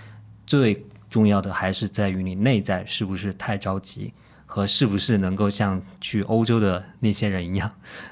[0.46, 4.14] 最重要的还是在于你内在是不是太着急，
[4.46, 7.70] 和是不是能够像去欧洲的那些人一样，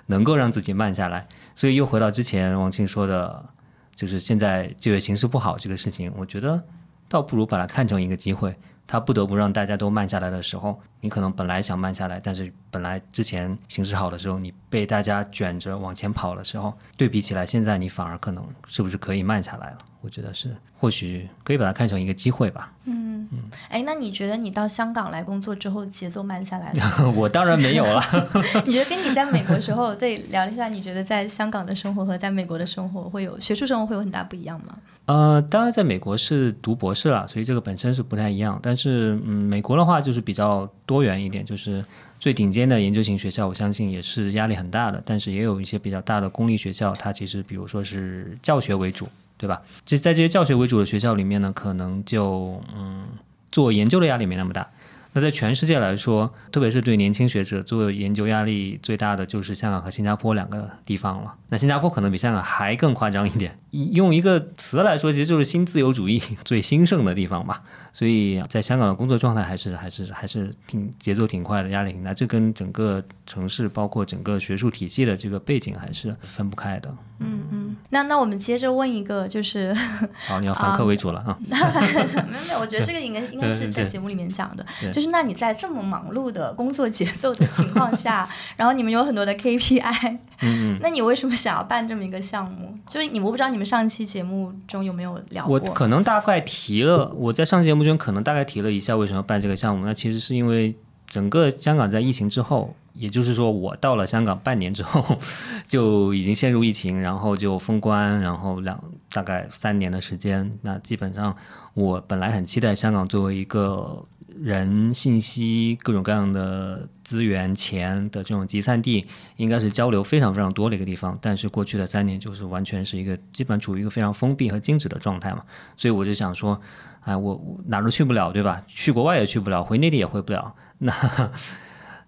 [0.07, 1.25] 能够让自己慢下来。
[1.55, 3.45] 所以又回到之前王庆说的，
[3.93, 6.61] 就是现在就业形势不好这个事情，我觉得
[7.07, 8.53] 倒不如把它看成一个机会。
[8.87, 19.77] 他不得不让大家都慢下来的时候，你可能本来想慢下来，但是本来之前形势好的时候，你被大家卷着往前跑的时候，对比起来，现在你反而可能是不是可以慢下来了？
[20.05, 22.71] 我觉得是，或许可以把它看成一个机会吧。
[22.85, 23.39] 嗯嗯，
[23.69, 27.09] 哎，那你觉得你到香港来工作之后节奏慢下来了？
[27.17, 27.99] 我当然没有了。
[28.67, 34.77] 你觉得跟你在美国时候，对聊一下，你觉得在香港的生活和在美国的生活会有学术生活会有很大不一样吗？
[35.05, 38.59] 呃，当然在美国是读博士了，所以这个本身是不太一样。
[38.61, 41.83] 但是嗯，美国的话就是比较多元一点，就是
[42.19, 45.01] 最顶尖的研究型学校，我相信也是压力很大的。
[45.03, 49.07] 但是也有一些比较大的公立学校，它其实比如说是教学为主。
[49.37, 49.61] 对吧？
[49.85, 53.07] 这在这些教学为主的学校里面呢，可能就嗯，
[53.51, 54.69] 做研究的压力没那么大。
[55.13, 61.33] 那在全世界来说，特别是对年轻学者做研究压力最大的，就是香港和新加坡两个地方了。
[61.47, 63.57] 那新加坡可能比香港还更夸张一点，
[63.93, 67.61] 用一个词来说，其实就是新自由主义 最兴盛的地方吧。
[67.93, 72.13] 所以在香港的工作状态还是还是还是挺节奏挺快的，压力挺大。
[72.13, 76.93] 这跟整个城市包括整个学术体系的这个背景还是分不开的。
[77.19, 79.73] 嗯嗯，那那我们接着问一个，就是
[80.27, 81.37] 好，你要反客为主了啊？
[81.39, 92.77] 没有没有，我觉得这个应该应该是在节目里面讲的，就是那你在这么忙碌的工作节奏的情况下，然后你们有很多的 KPI，嗯，那你为什么想要办这么一个项目？
[92.89, 95.59] 就是你我不知道你们上期节目中有没有聊过？
[95.59, 97.97] 我可能大概提了，我在上期节目中。
[97.97, 100.75] 可能大概提了一下为什么要办这个项目，那其实是因为
[101.07, 105.17] 整个香港在疫情之后，也就是说我到了香港半年之后，
[105.65, 111.35] 就已经陷入疫情，然后就封关，然后两大概三年的时间，那基本上
[111.73, 114.05] 我本来很期待香港作为一个。
[114.37, 119.05] 人、信息、各种各样的资源、钱的这种集散地，
[119.37, 121.17] 应该是交流非常非常多的一个地方。
[121.21, 125.43] 但是过去的三年，就是完全是一个基本处于一个非常封闭和静止的状态嘛。
[125.77, 126.59] 所以我就想说，
[127.01, 128.63] 哎，我哪都去不了，对吧？
[128.67, 130.93] 去国外也去不了，回内地也回不了， 那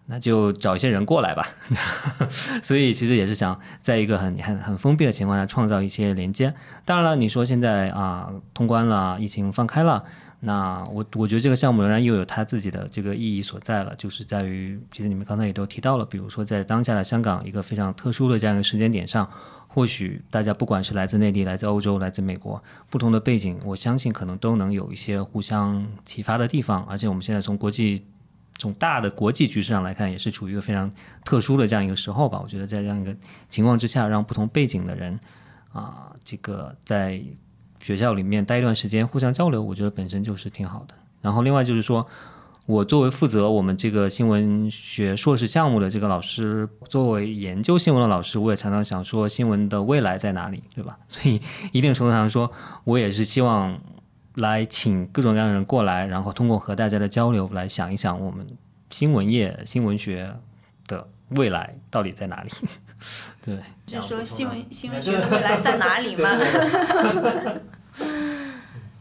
[0.08, 1.46] 那就找一些人过来吧。
[2.64, 6.54] 所以其实也是想在一个很很很封闭的情况下创造一些连接。
[6.86, 10.04] 当然了，你说现在啊，通关了，疫情放开了。
[10.40, 19.28] 那我我觉得这个项目仍然又有它自己的这个意义所在了，就是在于，其实你们刚才也都提到了，比如说在当下的香港一个非常特殊的这样一个时间点上，
[19.68, 26.86] 或许大家不管是来自内地、来自欧洲、来自美国，不同的背景，我相信可能都能有一些互相启发的地方。
[26.86, 28.06] 而且我们现在从国际
[28.60, 30.92] 从大的国际局势上来看，也是处于一个非常
[31.26, 32.40] 特殊的这样一个时候吧。
[32.44, 33.16] 我觉得在这样一个
[33.50, 35.20] 情况之下，让不同背景的人
[35.74, 37.20] 啊，这个在。
[37.88, 40.94] 学校里面待一段时间，互相交流，我觉得本身就是挺好的。
[41.22, 42.06] 然后另外就是说，
[42.66, 50.98] 我作为负责我们这个新闻学硕士项目的这个老师，作为研究新闻的老师，我也常常想说新闻的未来在哪里，对吧？
[51.08, 52.52] 所以一定程度上说，
[52.84, 53.80] 我也是希望
[54.36, 58.46] 来请各种各样的人过来，然后通过和大家的交流来想一想我们
[58.90, 60.36] 新闻业、新闻学
[60.88, 62.50] 的未来到底在哪里。
[63.46, 66.30] 对，就是说新闻新闻学的未来在哪里吗？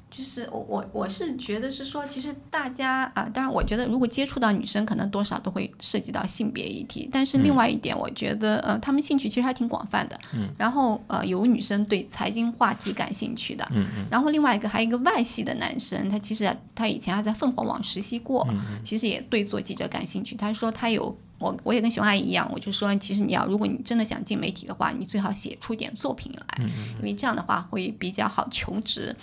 [0.08, 7.06] 就是我我我是觉得是说，其实大家啊，当然我觉得如果接触到女生，可能多少都会涉及到性别议题。
[7.12, 10.18] 但是另外一点，我觉得呃，他们兴趣其实还挺广泛的。
[10.32, 10.48] 嗯。
[10.56, 13.68] 然后呃，有女生对财经话题感兴趣的。
[13.72, 14.06] 嗯嗯。
[14.10, 18.48] 然后另外一个还有一个外系的男生，他其实他以前还在凤凰网实习过，
[18.82, 20.34] 其实也对做记者感兴趣。
[20.34, 26.64] 他说他有我我也跟熊阿姨一样，我就说其实你要如果你真的想进媒体的话，你最好写出点作品来，
[26.98, 29.14] 因为这样的话会比较好求职。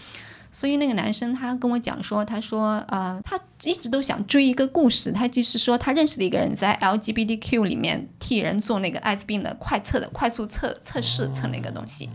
[0.56, 12.08] 所以那个男生他跟我讲说，他说，呃，他一直都想追一个故事，他就是说他认识的一个人在 LGBTQ 里面替人做那个艾滋病的快测的快速测测试测那个东西，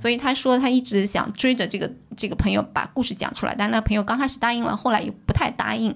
[0.00, 5.92] 所以他说他一直想追着这个这个朋友把故事讲出来，但那朋友刚开始答应了，后来也不太答应，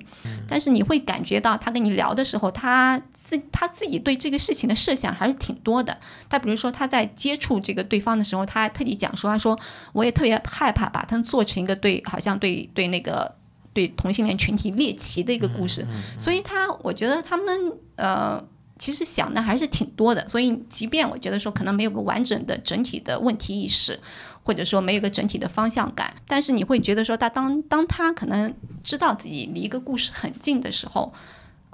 [0.48, 3.00] 但是你会感觉到他跟你聊的时候，他。
[3.38, 5.96] 自他自己对这个事情的设想还是挺多的。
[6.28, 9.58] 他比如说他在接触这个对方的时候，他还特地讲说：“他说
[9.92, 13.34] 我也特别害怕把他做成一个对，好像对对那个
[13.72, 15.86] 对同性恋群体猎奇的一个故事。”
[16.18, 18.42] 所以，他我觉得他们呃，
[18.78, 20.28] 其实想的还是挺多的。
[20.28, 23.98] 所以，即便我觉得说可能没有个完整的整体的问题意识，
[24.42, 31.12] 或者说没有个整体的方向感，但是你会觉得说他当当他可能知道自己离一个故事很近的时候。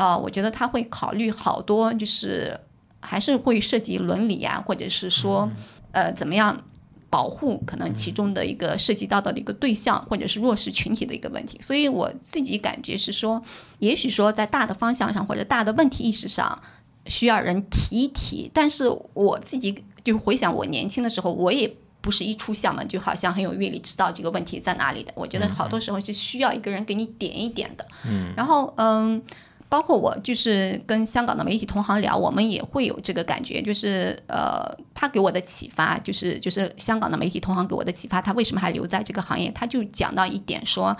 [0.00, 2.58] 啊，我觉得他会考虑好多，就是
[3.00, 5.50] 还是会涉及伦理啊，或者是说，
[5.92, 6.64] 呃，怎么样
[7.10, 11.60] 保护可能其中的一个涉及到的一个对象，或者是弱势群体的一个问题。
[11.60, 13.42] 所以我自己感觉是说，
[13.80, 16.58] 也许说在大的方向上或者大的问题意识上
[17.04, 18.50] 需要人提一提。
[18.54, 21.70] 但是我自己就回想我年轻的时候，我也
[22.00, 25.12] 不是一出校门就好像很有阅历，知道这个问题在哪里的。
[25.14, 27.86] 我觉得好多时候是需要一个人给你点一点的。
[28.08, 29.22] 嗯，然后嗯。
[29.70, 39.48] 包括我就是跟香港的媒体同行聊，我们也会有这个感觉，就是呃，他给我的启发，就是就是香港的媒体同行给我的启发，他为什么还留在这个行业？
[39.52, 40.96] 他就讲到一点，说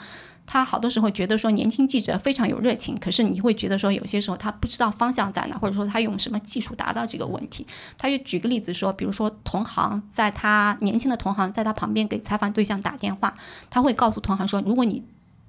[0.46, 7.66] 他好多时候觉得说年轻记者非常有热情，可是你会觉得说有些时候他不知道方向在哪，或者说他用什么技术达到这个问题。
[7.98, 13.34] 他就举个例子说，比如说同行在他年轻的同行在他旁边给采访对象打电话，
[13.68, 15.02] 他会告诉同行说，如果你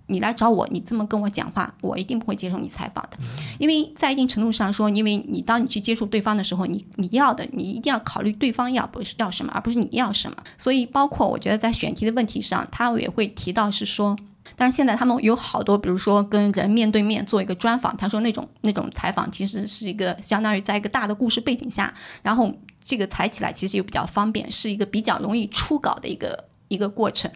[0.08, 3.18] 你来找我，你这么跟我讲话，我一定不会接受你采访的，
[3.60, 10.38] 因为在一定程度上说，因为你当你去接触对方的时候，你你要的，你一定要考虑对方要不是要什么，而不是你要什么。
[10.58, 14.18] 所以，包括我觉得在选题的问题上，他也会提到是说，
[14.58, 22.52] 但是现在他们有好多，比如说跟人面对面做一个专访，他说那种那种采访其实是一个相当于在一个大的故事背景下，然后
[22.84, 27.32] 这个采起来其实又比较方便，是一个比较容易出稿的一个一个过程。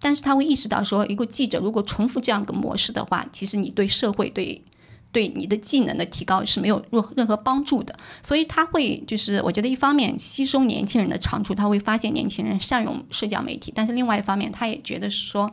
[0.00, 4.62] 但是他会意识到说，一个记者如果重复这样一个模式的话，其实你对社会、对
[5.10, 7.98] 对你的技能的提高是没有任任何帮助的。
[8.22, 15.50] 所以他会就是，我觉得一方面吸收年轻人的长处，他会发现年轻人善用社交媒体；但是另外一方面，他也觉得是说，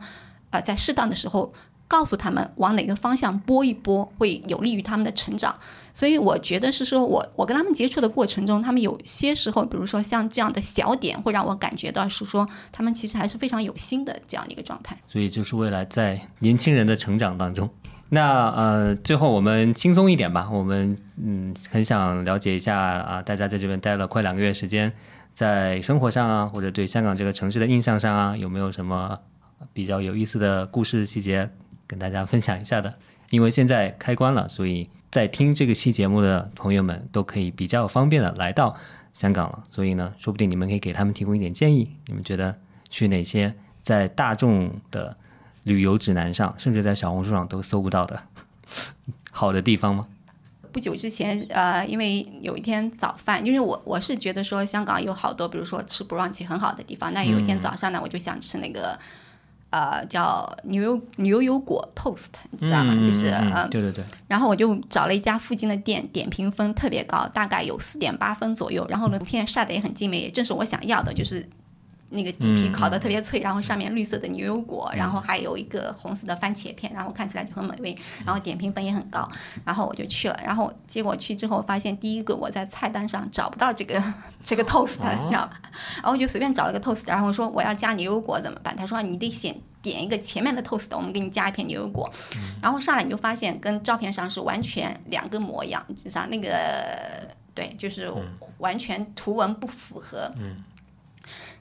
[0.50, 1.52] 呃，在适当的时候。
[1.88, 5.54] 告诉他们往哪个方向拨一拨会有利于他们的成长，
[5.94, 14.98] 所以我觉得是说，我我跟他们接触的过程中，他们有些时候，比如说像这样的小点，会让我感觉到是说，他们其实还是非常有心的这样一个状态。
[15.06, 17.70] 所以就是未来在年轻人的成长当中，
[18.08, 24.92] 那呃，最后我们轻松一点吧，我们嗯，很想了解一下啊，大家在这边待了快两个月时间，
[25.32, 29.16] 在生活上啊，或者对香港这个城市的印象上啊，有没有什么
[29.72, 31.48] 比较有意思的故事细节？
[31.86, 32.94] 跟大家分享一下的，
[33.30, 38.76] 因为现在开关了，所以在听这个期节目的朋友们都可以比较方便的来到
[39.14, 39.62] 香港了。
[39.68, 41.90] 所以呢，说不定你们可以给他们提供一点建议。
[42.06, 42.56] 你们觉得
[42.88, 45.16] 去哪些在大众的
[45.62, 48.20] 旅游指南上，甚至在小红书上都搜不到的
[49.30, 50.08] 好的地方吗？
[50.72, 57.14] 不久之前，呃，因为有一天早饭，因为我我是觉得说香港有好多，比如说吃 brunch 很好的地方。
[57.14, 58.98] 那有一天早上呢，我就想吃那个。
[59.76, 62.94] 呃，叫牛油牛油果 toast，你知道吗？
[63.04, 64.02] 就是嗯，对对对。
[64.26, 68.86] 然后我就找了一家附近的店，点评分特别高，大概有四点八分左右。
[68.88, 71.46] 然后呢，图片晒的也很精美，也正是我想要的，就是。
[72.10, 79.28] 那个底皮烤的特别脆，然后上面绿色的牛油果，然后还有一个红色的番茄片，然后看起来就很美味，然后点评分也很高，
[79.64, 84.02] 然后我就去了，然后结果去之后发现，第一个我在菜单上找不到这个
[84.42, 85.60] 这个 toast，你知道吧？
[85.96, 88.76] 然后我就随便找了个 toast，然后说我要加牛油果怎么办？
[88.76, 89.54] 他说你得先。
[89.82, 92.10] 点一个前面的 toast，我们给你加一片牛油果，
[92.60, 96.50] 然后上来你就发现跟照片上是完全两个模样，至少那个
[97.54, 98.12] 对，就是
[98.58, 100.28] 完全图文不符合。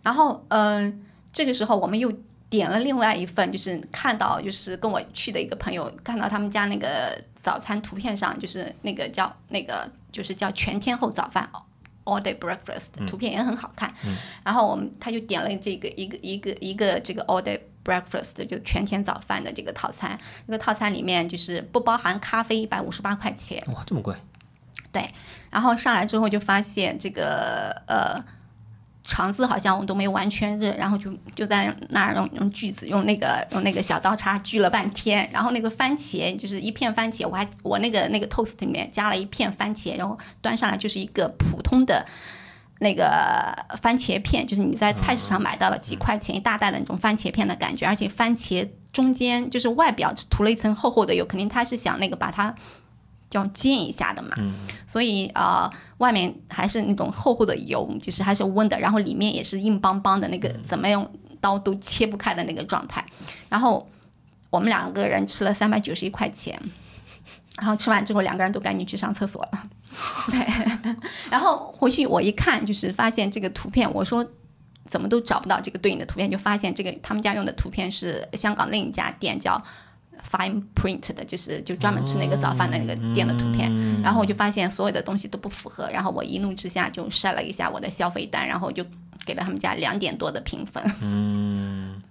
[0.05, 1.03] 然后嗯、
[1.33, 2.09] 这个时候我们又
[2.49, 11.49] 点了另外一份，就是看到就是跟我去的一个朋友看到他们家那个早餐图片上，就是那个叫那个就是叫全天候早饭。
[12.07, 13.91] All day breakfast 图片也很好看，
[14.43, 24.15] 然后我们他就点了这个一个一个一个这个 all day breakfast 就全天早饭的这个套餐，这个套餐里面就是不包含咖啡，一百五十八块钱，哇，这么贵，
[24.91, 25.09] 对
[25.49, 28.23] 然后上来之后就发现这个呃
[29.05, 42.05] 肠子好像我都没完全热，然后就就在那儿用用锯子用那个用那个小刀叉锯了半天，然后那个番茄就是一片番茄，我还我那个那个 toast 里面加了一片番茄，然后端上来就是一个普通的。
[42.79, 43.05] 那个
[43.81, 52.53] 番茄片，就是你在菜市场买到了几块钱一大袋的那种番茄片的感觉，而且番茄中间就是外表涂了一层厚厚的油，肯定他是想那个把它
[53.35, 54.29] 叫煎一下的嘛，
[54.87, 61.05] 所以呃外面还是那种厚厚的油，就是还是温的，然后里面也是硬邦邦的那个，怎么用
[61.41, 63.05] 刀都切不开的那个状态。
[63.49, 63.85] 然后
[64.49, 66.57] 我们两个人吃了三百九十一块钱，
[67.57, 69.63] 然后吃完之后两个人都赶紧去上厕所了。
[70.31, 70.39] 对，
[71.29, 74.25] 然后回去我一看，就是发现这个图片，我说
[74.87, 79.61] 怎么都找不到这个对应的图片，就发现这个他们家用的图片是香港另一家店叫
[80.31, 83.71] Fine Print 的，就是就专门吃那个早饭的那个店的图片。
[84.01, 88.83] 然后我就发现所有的东西都不符合，然后我一怒之下就晒了一下我的消费单，然后就
[89.25, 90.83] 给了他们家两点多的评分。
[91.01, 92.01] 嗯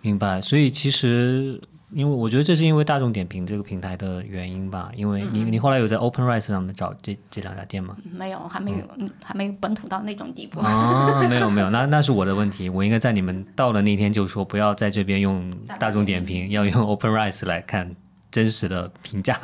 [0.00, 0.40] 明白。
[0.40, 1.60] 所以其实，
[1.92, 7.96] 因为我觉得这是因为大众点评这个平台的原因吧，因为你你后来有在 OpenRice 上面找这这两家店吗？
[8.10, 10.60] 没有，还没有，嗯还没有本土到那种地步。
[10.60, 17.94] 啊，没有没有，那那是我的问题，我应该在你们到了那天就说不要在这边用大众点评，要用 OpenRice 来看
[18.30, 19.38] 真实的评价。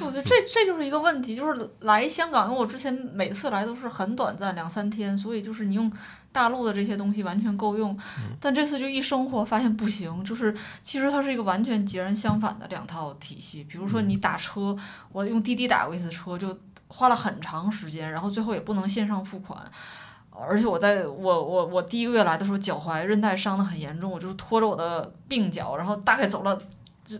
[0.00, 5.90] 我觉得这这就是一个问题，就是来香港，因为我之前每次来都是很短暂，两三天，所以就是你用
[6.34, 7.96] 大陆的这些东西完全够用，
[8.40, 13.62] 但这次就一生活发现不行，就是其实它是一个完全截然相反的两套体系。
[13.62, 14.76] 比如说你打车，
[15.12, 16.58] 我用滴滴打过一次车，就
[16.88, 19.56] 花了很长时间，然后最后也不能线上付款。
[20.36, 26.60] 而且我在我我我第一个月来的时候，脚踝韧带伤得很严重，我就是拖着我的病脚，然后大概走了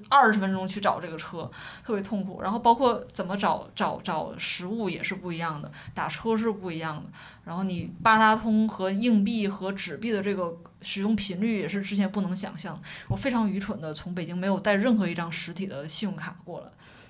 [0.09, 1.51] 二十分钟去找这个车，
[1.85, 2.41] 特别痛苦。
[2.43, 7.11] 然后包括怎么找找找食物也是不一样的，打车是不一样的。
[7.45, 12.80] 然后你八达通和硬币和纸币的这个使用频率也是之前不能想象。
[13.09, 16.66] 我非常愚蠢的从北京没有带任何一张实体的信用卡过来，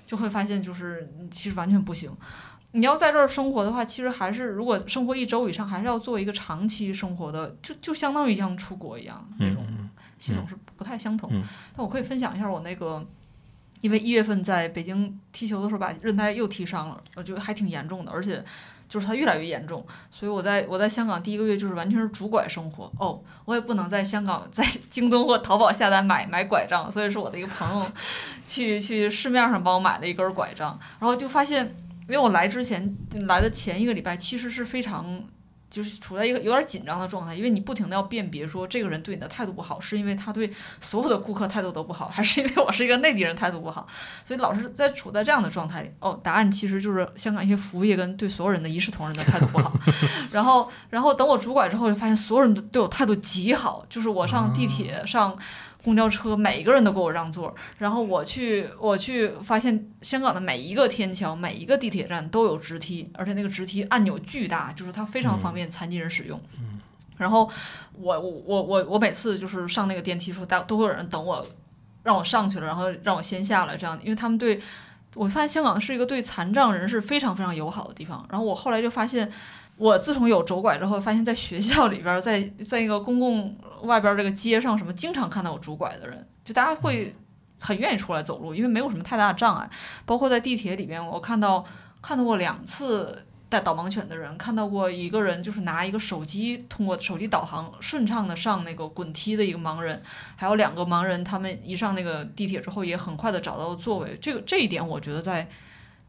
[0.07, 2.11] 就会发现就是其实完全不行。
[2.73, 9.65] 你要在这儿生活的话，其实还是如果生活一周以上，还是要做一个长期生活的，就就相当于像出国一样那种
[10.19, 11.29] 系统是不太相同。
[11.33, 11.43] 嗯
[11.77, 13.05] 但我可以分享一下我那个，
[13.81, 18.45] 因为一月份在北京踢球的时候把韧带又踢伤了，我觉得还挺严重的，而且
[18.89, 22.93] 就是它越来越严重，所以我在我在香港第一个月就是完全是拄拐生活。
[22.99, 27.91] 哦，我也不能在香港在京东或淘宝下单买买拐杖，所以是我的一个朋友
[28.47, 31.75] 去去市面上帮我买了一根拐杖，然后就发现。
[32.07, 32.95] 因为我来之前
[33.27, 35.25] 来的前一个礼拜，其实是非常
[35.75, 40.49] 就是处在一个有点紧张的状态，因为你不停的要辨别说这个人对你的态度不好，是因为他对
[40.81, 43.85] 所有的顾客态度都不好，还是因为我是一个内地人态度不好，
[44.25, 45.91] 所以老是在处在这样的状态里。
[45.99, 49.73] 哦，答案其实就是香港一些服务业跟对所有人的一视同仁的态度不好。
[50.31, 55.37] 然后，然后等我主管之后，就发现所有人都对我态度极好，就是我上地铁上。
[55.85, 66.41] 公交车每一个人都给我让座，然后我去我去发现香港的每一个天桥、每一个地铁站都有直梯，而且那个直梯按钮巨大，就是它非常方便残疾人使用。
[67.19, 67.49] 然后
[67.93, 71.47] 我我我我每次就是上那个电梯的时候，大都会有人等我，
[72.03, 74.59] 让我上去了，然后让我先下来，这样，因为他们对
[75.15, 78.27] 我发现香港是一个对残障人士非常非常友好的地方。
[78.31, 79.31] 然后我后来就发现。
[79.77, 83.53] 我自从有走拐之后，发现在学校里边，在在一个公共
[83.83, 87.15] 外边这个街上什么，经常看到有拄拐的人，就大家会
[87.59, 89.69] 很愿意出来走路，因为没有什么太大的障碍。
[90.05, 91.65] 包括在地铁里边，我看到
[92.01, 100.03] 看到过两次带导盲犬的人，看到过一个人就是拿一个手机通过手机导航顺畅的上那个滚梯的一个盲人，
[100.37, 104.17] 还有两个盲人，他们一上那个地铁之后，也很快的找到座位。
[104.21, 105.49] 这个这一点，我觉得在。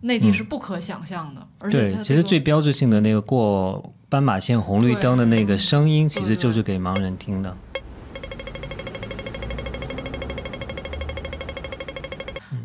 [0.01, 7.55] 内地是不可想象的，而且对，其实最标志性的那个过斑马线红绿灯的那个声音，其实就是给盲人听的。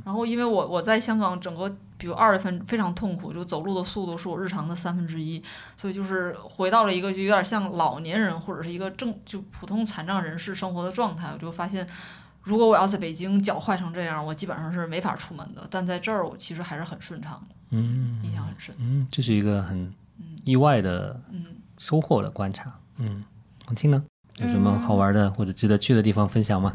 [0.04, 5.42] 然后，因为我我在香港整个，比如二月份非常痛苦，就走路的速度是我日常的三分之一，
[5.76, 11.86] 所以就是回到了一个就有点像老年人或者是一个正就普通残障人士生活的状态，我就发现。
[12.42, 15.68] 如果我要在北京脚坏成这样，我基本上是没法出门的。
[15.70, 18.74] 但在这儿，我其实还是很顺畅的，嗯印象很深。
[18.78, 19.92] 嗯，这是一个很
[20.44, 21.44] 意外的嗯，
[21.78, 22.72] 收获的观察。
[22.98, 23.24] 嗯，
[23.66, 24.02] 王青呢，
[24.38, 26.72] 有什么好玩的或者值得去的地方分享吗？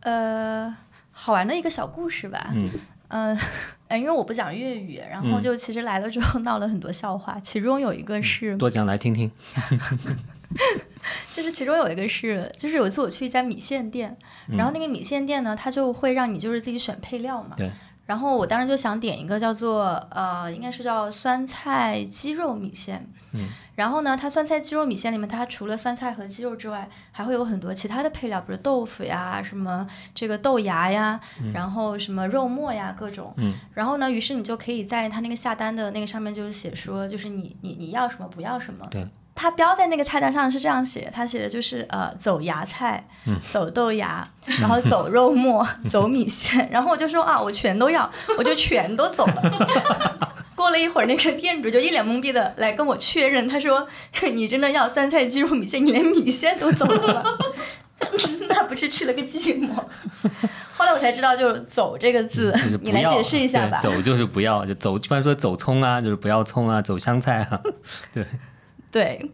[0.00, 0.74] 呃，
[1.10, 2.50] 好玩的一个小故事吧。
[2.54, 2.68] 嗯
[3.08, 3.38] 呃，
[3.86, 9.30] 呃 因为我不讲粤语，然后嗯就其实来了之后闹了很多笑话， 其中有一个是，多讲来听听。
[11.32, 14.16] 就是其中有一个是，就是有一次我去一家米线店，
[14.48, 17.54] 嗯然后那个米线店呢，它就会让你就是自己选配料嘛。
[17.56, 17.70] 对。
[18.06, 23.06] 然后我当时就想点一个叫做呃，应该是叫酸菜鸡肉米线。
[23.32, 23.48] 嗯。
[23.74, 31.20] 然后呢，它酸菜鸡肉米线里面，它除了酸菜和鸡肉之外，还会有很多其他的配料，比如豆腐呀、什么这个豆芽呀，
[31.52, 33.34] 然后什么肉末呀，各种。
[33.36, 33.52] 嗯。
[33.74, 38.86] 然后呢，于是你就可以在它那个下单的那个上面就是写说，就是你你你要什么不要什么。
[38.90, 39.06] 对。
[39.36, 43.06] 它标在那个菜单上是这样写，它写的就是呃走芽菜，
[43.52, 44.26] 走豆芽，
[44.58, 50.32] 然后走肉末， 走米线，然后我就说啊我全都要，我就全都走了。
[50.56, 53.86] 过了一会儿，那个店主就一脸懵逼的来跟我确认，他说
[54.32, 57.22] 你真的要酸菜鸡肉米线，你连米线都走了吗？
[58.48, 59.74] 那不是吃了个寂寞。
[60.74, 63.78] 后来我才知道，就是“走”这个字就是，你来解释一下吧。
[63.78, 67.60] 走就是不要，就走，一般说走葱啊，就是不要葱啊，走香菜啊。
[68.12, 68.24] 对，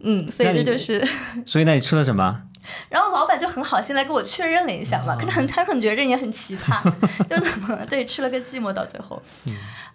[0.02, 1.06] 嗯，所以这就是。
[1.46, 2.42] 所以那你吃了什么？
[2.88, 6.80] 然后老板就很好心来跟我确认了一下嘛，可能他可能觉得这也很奇葩，
[7.26, 9.20] 就怎么对吃了个寂寞到最后。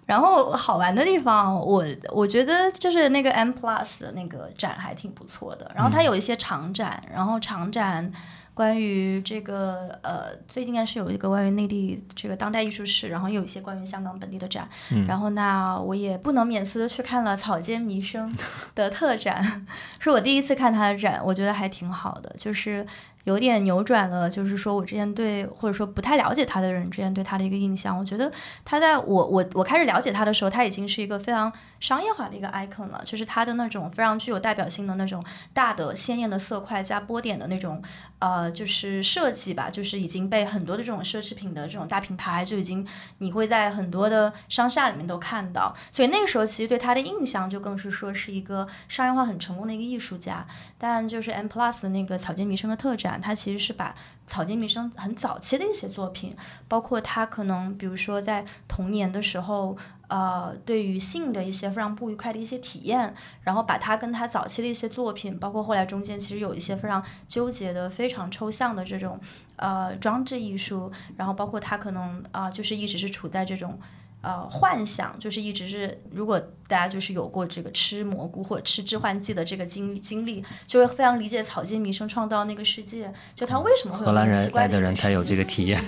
[0.06, 8.12] 然后好玩的地方，我我觉得就是那个 M Plus 的那个展还挺不错的，然后它有一些长展，然后长展。
[8.58, 14.68] 关于这个呃，最近应该是有一个关于内地这个当代艺术史，然后有一些关于香港本地的展，
[15.08, 18.36] 然后那我也不能免俗的去看了草间弥生
[18.74, 19.68] 的特展，
[20.02, 22.84] 是我第一次看他的展，我觉得还挺好的，就是
[23.28, 27.98] 有点扭转了，就是说我之前对或者说不太了解他的人之前对他的一个印象。
[28.00, 28.32] 我觉得
[28.64, 31.52] 他在我我我开始了解他的时候，他已经是一个非常
[31.82, 35.22] 商业化的一个 icon 了，就是他的那种非常具有代表性的那种
[35.54, 37.84] 大的鲜艳的色块加波点的那种
[38.20, 50.46] 呃，就是设计吧，就是已经被很多的这种奢侈品的这种大品牌就已经你会在很多的商厦里面都看到，所以那个时候其实对他的印象就更是说是一个商业化很成功的一个艺术家。
[50.78, 53.94] 但就是 M Plus 那个草间弥生的特展，它其实是把
[54.26, 56.36] 草间弥生很早期的一些作品，
[56.68, 63.14] 包括他可能比如说在童年的时候，呃，对于性的一些非常不愉快的一些体验，
[63.44, 69.20] 然后把他跟他早期的一些作品，包括后来中间其实有一些非常纠结的、非常抽象的这种
[69.56, 73.80] 呃装置艺术，然后包括他可能啊、就是一直是处在这种。
[74.28, 85.82] 呃，幻想就是一直是，如果大家就是有过这个吃蘑菇或者吃致幻剂的这个经经历，就会非常理解草间弥生创造那个世界，就他为什么会荷兰人来的人才有这个体验。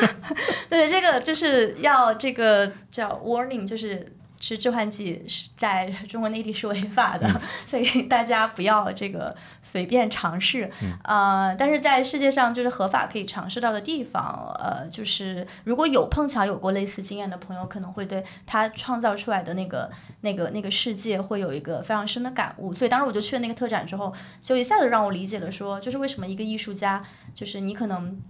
[0.70, 4.10] 对，这个就是要这个叫 warning，就是
[4.44, 7.26] 吃致幻剂是在 中国内地是违法的，
[7.64, 10.70] 所以大家不要这个随便尝试。
[11.02, 19.90] 呃，但是在世界上就是合法可以尝试到的地方，呃，就是如果有碰巧有过类似经验的朋友，可能会对他创造出来的那个
[20.20, 22.74] 那个那个世界会有一个非常深的感悟。
[22.74, 27.02] 所以当时我就去了那个特展之后，就一下子让我理解了说，就是为什么一个艺术家，
[27.34, 28.20] 就是你可能。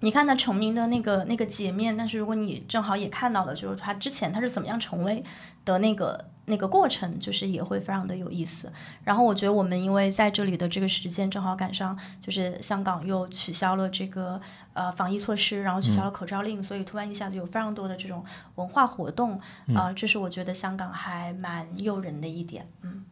[0.00, 5.22] 你看他成名的那个那个截面，但是如果你正好也看到了，就是他之前他是怎么样成为
[5.64, 8.72] 的那个那个过程，就是也会非常的有意思。
[9.04, 14.40] 然后我觉得我们因为在这里的这个时间正好赶上，就是香港又取消了这个
[14.72, 18.24] 呃防疫措施，然后取消了口罩令，所以突然一下子有非常多的这种
[18.54, 19.38] 文化活动，
[19.74, 22.66] 啊、这是我觉得香港还蛮诱人的一点。
[22.82, 23.04] 嗯，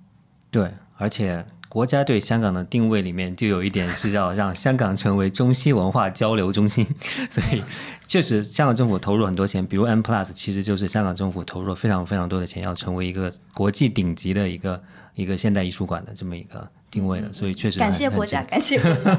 [0.51, 6.87] 对，而且国家对香港的定位里面就有一点是要让香港成为中西文化交流中心，
[7.29, 7.63] 所以
[8.07, 14.83] 确实香港政府投入很多钱，比如 M Plus，其实就是香港政府投入了非常非常多的钱，要成为一个国际顶级的一个
[15.15, 18.81] 一个现代艺术馆的这么一个定位的，所以确实感谢国家，感谢。
[18.81, 19.19] 国家。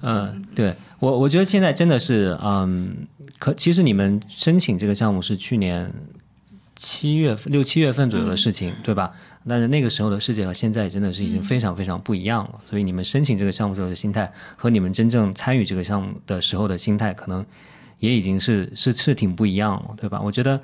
[0.00, 3.06] 嗯，对我我觉得现在真的是，嗯，
[3.38, 5.90] 可其实你们申请这个项目是去年
[6.84, 9.10] 七月份六七月份左右的事情，对吧？
[9.48, 17.42] 但是那个时候的世界和现在真的是已经非常非常不一样了，所以你们申请这个项目时候的心态和你们真正参与这个项目的时候的心态，可能
[18.00, 20.20] 也已经是是是挺不一样了，对吧？
[20.22, 20.60] 我觉得。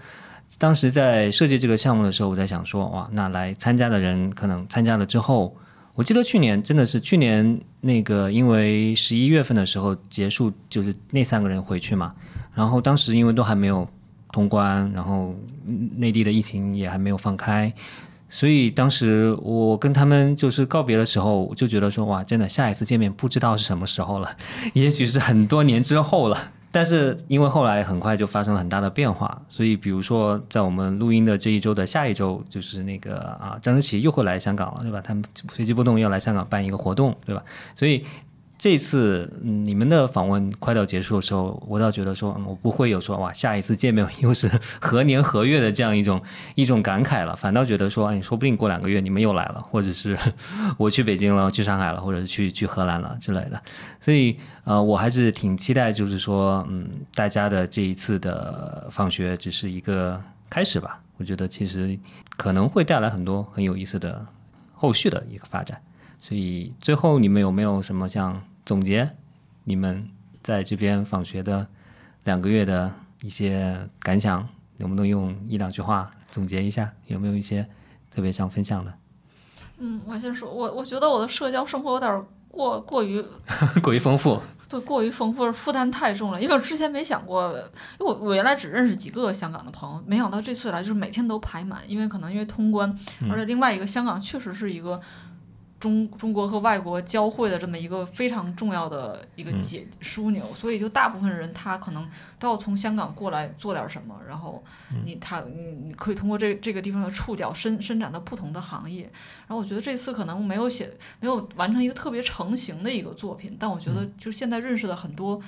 [0.59, 5.57] 当时在设计这个项目的时候，我在想说，哇，那来参加的人可能参加了之后，
[5.95, 12.13] 我记得去年真的是去年那个，因为十一月份的时候结束，就是那三个人回去嘛。
[12.53, 13.89] 然后当时因为都还没有
[14.33, 15.35] 通关，然后
[15.97, 17.73] 内地的疫情也还没有放开，
[18.29, 24.37] 所以当时我跟他们就是告别的时候，我就觉得说哇，真的下一次见面不知道是什么时候了，
[24.75, 26.39] 也许是很多年之后了。
[26.73, 35.01] 但是因为后来很快就发生了很大的变化，所以比如说在我们录音的这一周的下一周，就是那个啊，张泽奇又会来香港了，对吧？
[35.01, 37.43] 他们随机波动要来香港办一个活动，对吧？
[37.75, 38.05] 所以。
[38.61, 46.21] 这次你们的访问快到结束的时候，我倒觉得说，我不会有说哇，下一次见面又是何年何月的这样一种
[46.57, 50.15] 一种感慨了，反倒觉得说，哎，说不定过两个月你们又来了，或者是
[50.77, 53.59] 我去北京了，去上海了，或者是去去荷兰了之类的。
[53.99, 61.01] 所以，呃，我还是挺期待，就是说，嗯，大家的这一次的放学只是一个开始吧。
[61.17, 61.99] 我觉得其实
[62.37, 64.27] 可能会带来很多很有意思的
[64.75, 65.81] 后续的一个发展。
[66.19, 68.39] 所以最后你们有没有什么像？
[68.71, 69.17] 总结
[69.65, 70.09] 你们
[70.45, 71.67] 在这边访学的
[72.23, 76.89] 两个月的一些感想，能不能用一两句话总结一下？
[77.09, 77.69] 有没有一些
[78.15, 78.95] 特别想分享的？
[79.79, 83.21] 嗯，我先说，我我觉得我的社交生活有点过过于
[83.83, 84.41] 过于丰富，
[84.71, 86.41] 对，过于丰富，负担太重了。
[86.41, 87.49] 因为我之前没想过，
[87.99, 91.81] 因为我我原来只认识几个香港的朋友，没想到这次来就是每天都排满。
[91.89, 92.97] 因为可能因为通关，
[93.29, 95.01] 而且另外一个香港确实是一个。
[95.81, 102.07] 中中国和外国交汇的这么一个非常重要的一个解枢纽，所以就大部分人他可能
[102.39, 104.63] 都要从香港过来做点什么，然后
[105.07, 109.05] 你他你你可以通过这这个地方的触角伸伸展到不同的行业。
[109.47, 115.41] 然后我觉得这次可能没有写没有完成一个特别成型的一个作品，但我觉得就现在认识的很多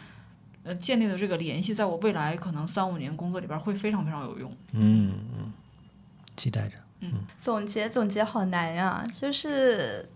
[0.63, 4.51] 呃建立的这个联系，在我未来可能三五年工作里边会非常非常有用。
[4.73, 5.53] 嗯嗯，
[6.37, 6.79] 期待着。
[7.01, 10.09] 嗯，总结总结好难呀，就是。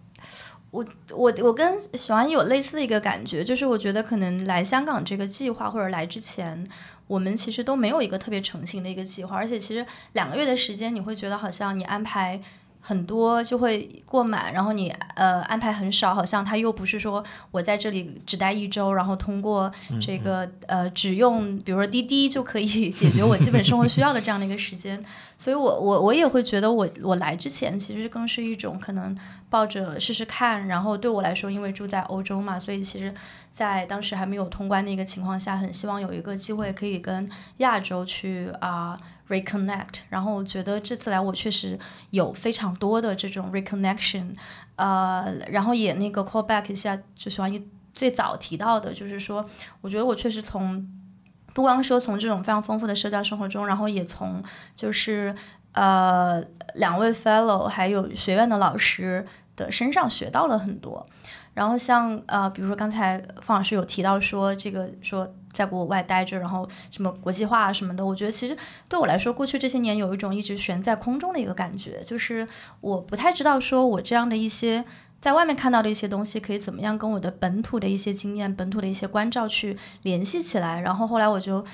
[0.70, 6.66] 我我我跟许安有类似的一个感觉，就是我觉得可能来香港这个计划或者来之前，
[7.06, 12.40] 我们其实都没有一个特别成型的一个计划，而且其实两个月的时间，你会觉得好像你安排。
[12.88, 19.68] 很多就会过满，然后你呃安排很少，好像他又不是说我在这里只待一周，然后通过
[20.00, 25.04] 这个呃只用比如说滴滴就可以解决我基本生活需要的这样的一个时间，
[25.36, 29.18] 所以我我我也会觉得我我来之前其实更是一种可能
[29.50, 33.12] 抱着试试看，然后对我来说，因为住在欧洲嘛，所以其实
[33.50, 38.96] 在当时还没有通关的一个情况下，很希望有一个机会可以跟亚洲去啊。
[39.28, 41.78] reconnect，然后我觉得这次来我确实
[42.10, 44.34] 有非常多的这种 reconnection，
[44.76, 49.44] 呃，然后也那个 call back 一下，就喜欢一最早提到的，就是说，
[49.80, 50.86] 我觉得我确实从
[51.54, 54.42] 不光说从这种非常丰富的社交生活中，然后也从
[54.76, 55.34] 就是
[55.72, 56.42] 呃
[56.74, 59.26] 两位 fellow 还有学院的老师
[59.56, 61.06] 的身上学到了很多。
[61.54, 65.26] 然后像呃，比如说刚才方老师有提到说这个说
[65.56, 68.54] 在国外待着，然后什么国际化啊什么的，我觉得其实
[68.90, 72.46] 对我来说，过去这些年有一种一直悬在空中的一个感觉，就是
[72.82, 74.84] 我不太知道说我这样的一些
[75.18, 80.80] 在外面看到的一些东西，可以怎么样跟我的本土的一些经验、本土的一些关照去联系起来。
[80.82, 81.64] 然后后来我就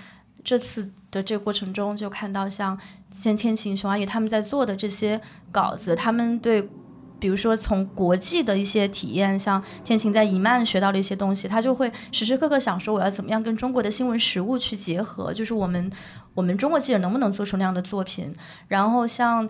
[0.45, 2.79] 这次的这个过程中，就看到像
[3.13, 6.69] 像天晴、熊阿姨他们在做的这些稿子，他们对。
[7.23, 15.89] 比如说，从国际的一些体验，像天晴在伊曼学到的一些东西，他就会时时刻刻想说，我要怎么样跟中国的新闻实物去结合，就是我们
[16.35, 18.35] 我们中国记者能不能做出那样的作品。
[18.67, 19.49] 然后像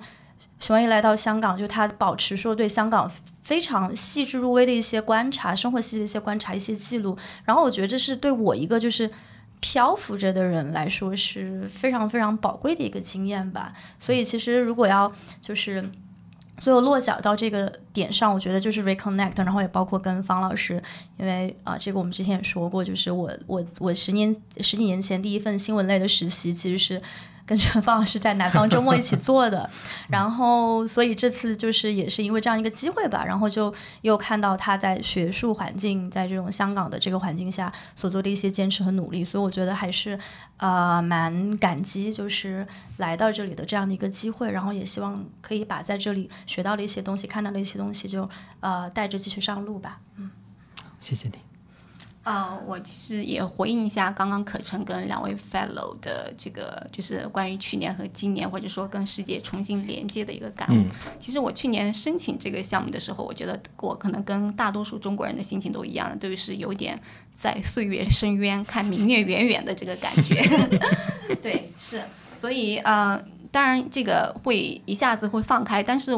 [0.60, 3.10] 熊一来到香港，就他保持说对香港
[3.42, 7.16] 非常细致入微的一些观察，生活细的一些观察，一些记录。
[7.46, 9.10] 然后我觉得这是对我一个就是
[9.60, 13.72] 漂浮着的人来说是非常非常宝贵的一个经验吧。
[13.98, 15.90] 所以其实如果要就是。
[16.62, 20.82] 最后落脚到这个点上，我觉得就是 reconnect，然后也包括跟方老师，
[21.18, 27.02] 因为啊，这个我们之前也说过，就是我我我十年十几年前第一份新闻类的实习，其实是。
[27.52, 29.68] 跟着方老师在南方周末一起做的，
[30.08, 40.18] 然后所以这次就是也是因为这样一个机会吧，然后就又看到他在学术环境，在这种香港的这个环境下所做的一些坚持和努力，所以我觉得还是
[40.56, 42.66] 呃蛮感激，就是
[42.96, 48.26] 来到这里的这样的一个机会，然后也希望可以把在这里学到的一些东西、看到的一些东西，就
[48.60, 50.00] 呃带着继续上路吧。
[50.16, 50.30] 嗯，
[51.02, 51.51] 谢谢你。
[52.22, 60.86] 啊，我其实也回应一下刚刚可成跟两位 fellow 的这个，就是关于去年和今年，或者说跟世界重新连接的一个感悟。
[61.18, 66.96] 其实我去年申请这个项目的时候，我觉得我可能跟大多数中国人的心情都一样，都是有点
[67.36, 70.40] 在岁月深渊看明月远远的这个感觉。
[71.42, 72.00] 对，是，
[72.38, 73.20] 所以呃，
[73.50, 76.12] 当然这个会一下子会放开，但是。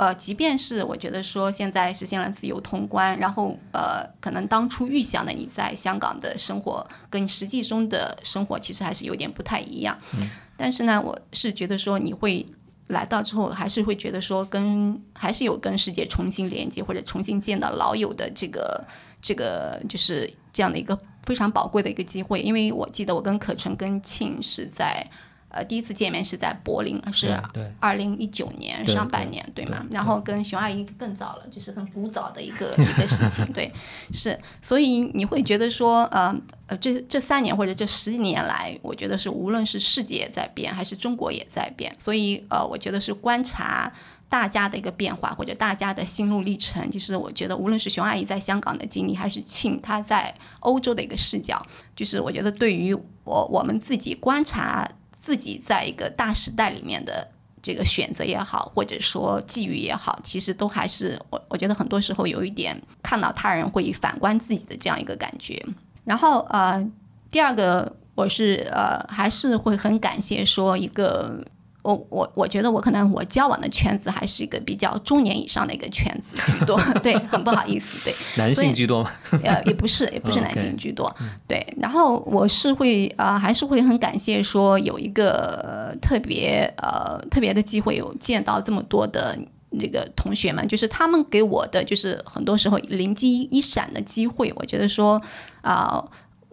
[0.00, 9.94] 呃，即便是我觉得说现在实现了自由通关，然后呃，可能当初预想的你在香港的生活跟实际中的生活其实还是有点不太一样。
[10.14, 10.26] 嗯。
[10.56, 12.46] 但是呢，我是觉得说你会
[12.86, 18.82] 来到之后，还是会觉得说跟还是有跟世界重新连接，或者重新见到老友的这个
[19.20, 22.40] 这个就是这样的一个非常宝贵的一个机会。
[22.40, 25.06] 因为我记得我跟可成跟庆是在。
[25.50, 29.84] 呃，第一次见面是在柏林，是对二零一九年上半年，对吗？
[29.90, 33.72] 对然后跟熊阿姨更早了，就是很古早的一个 一个事情，对，
[34.12, 34.38] 是。
[34.62, 36.34] 所以你会觉得说，呃
[36.66, 43.92] 呃，这这三年或者这十几年来，我觉得是无论是世界在变，还是中国也在变，所以呃，我觉得是观察。
[44.30, 51.60] 大家的一个变化，或者大家的心路历程，就是我觉得，无论是熊阿姨在香港的经历，还是庆她在欧洲的一个视角，
[51.96, 52.94] 就是我觉得对于
[53.24, 54.88] 我我们自己观察
[55.20, 57.26] 自己在一个大时代里面的
[57.62, 65.64] 这个选择也好，或者说际遇也好，其实都还是我我觉得很多时候有一点看到他人会反观自己的这样一个感觉。
[66.04, 66.84] 然后呃，
[67.30, 71.44] 第二个我是呃还是会很感谢说一个。
[71.82, 79.10] 我我我觉得我可能我交往的圈子还是一个比较中年以上的一个圈子居多， 对，很不好意思，对， 男性居多吗？
[79.42, 81.14] 呃，也不是，也不是男性居多，
[81.48, 81.66] 对。
[81.78, 89.38] 然后我是会呃，还是会很感谢说有一个特别呃特别的机会，有见到这么多的
[89.70, 95.20] 那个同学们，就是他们给我的就是很多时候灵机一闪的机会，我觉得说
[95.62, 96.04] 啊。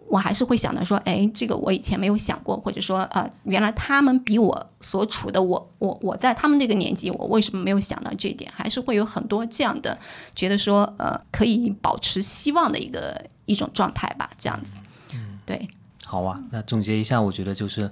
[0.08, 8.50] 我还是会想到说，哎，这个我以前没有想过，或者说，呃，原来他们比我所处的我，我我在他们这个年纪，我为什么没有想到这一点？
[8.54, 9.98] 还是会有很多这样的，
[10.34, 14.78] 觉得说，呃，可以保持希望的一个一种状态吧，这样子。
[15.12, 15.68] 嗯，对。
[16.06, 17.90] 好啊，那总结一下，我觉得就是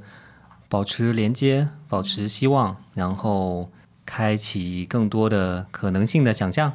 [0.71, 3.71] 保持连接，保持希望，然后
[4.07, 6.73] 开启更多的可能性的想象。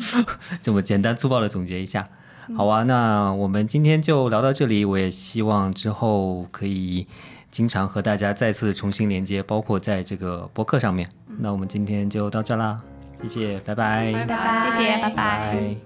[0.62, 2.08] 这么简单粗暴的总结一下。
[2.56, 4.84] 好啊，那我们今天就聊到这里。
[4.84, 7.06] 我也希望之后可以
[7.50, 11.08] 经常和大家再次重新连接，包括在这个博客上面。
[11.38, 12.80] 那我们今天就到这啦，
[13.22, 15.14] 谢谢，拜拜，拜拜，谢谢，拜拜。
[15.14, 15.76] 拜。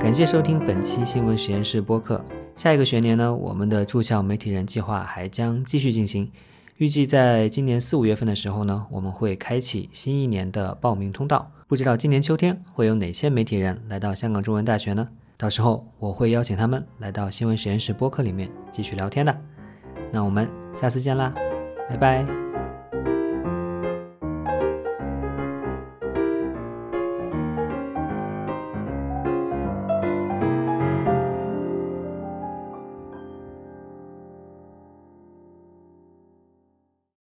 [0.00, 2.22] 感谢收听本期新闻实验室播客。
[2.56, 6.30] 下一个学年呢，我们的住校媒体人计划还将继续进行。
[6.78, 11.50] 预计在今年四五月份的时候呢，我们会开启新一年的报名通道。
[11.66, 15.08] 不知道今年秋天会有哪些媒体人来到香港中文大学呢？
[15.36, 19.36] 到时候我会邀请他们来到新闻实验室播客里面继续聊天的。
[20.12, 21.32] 那我们下次见啦，
[21.88, 22.43] 拜拜。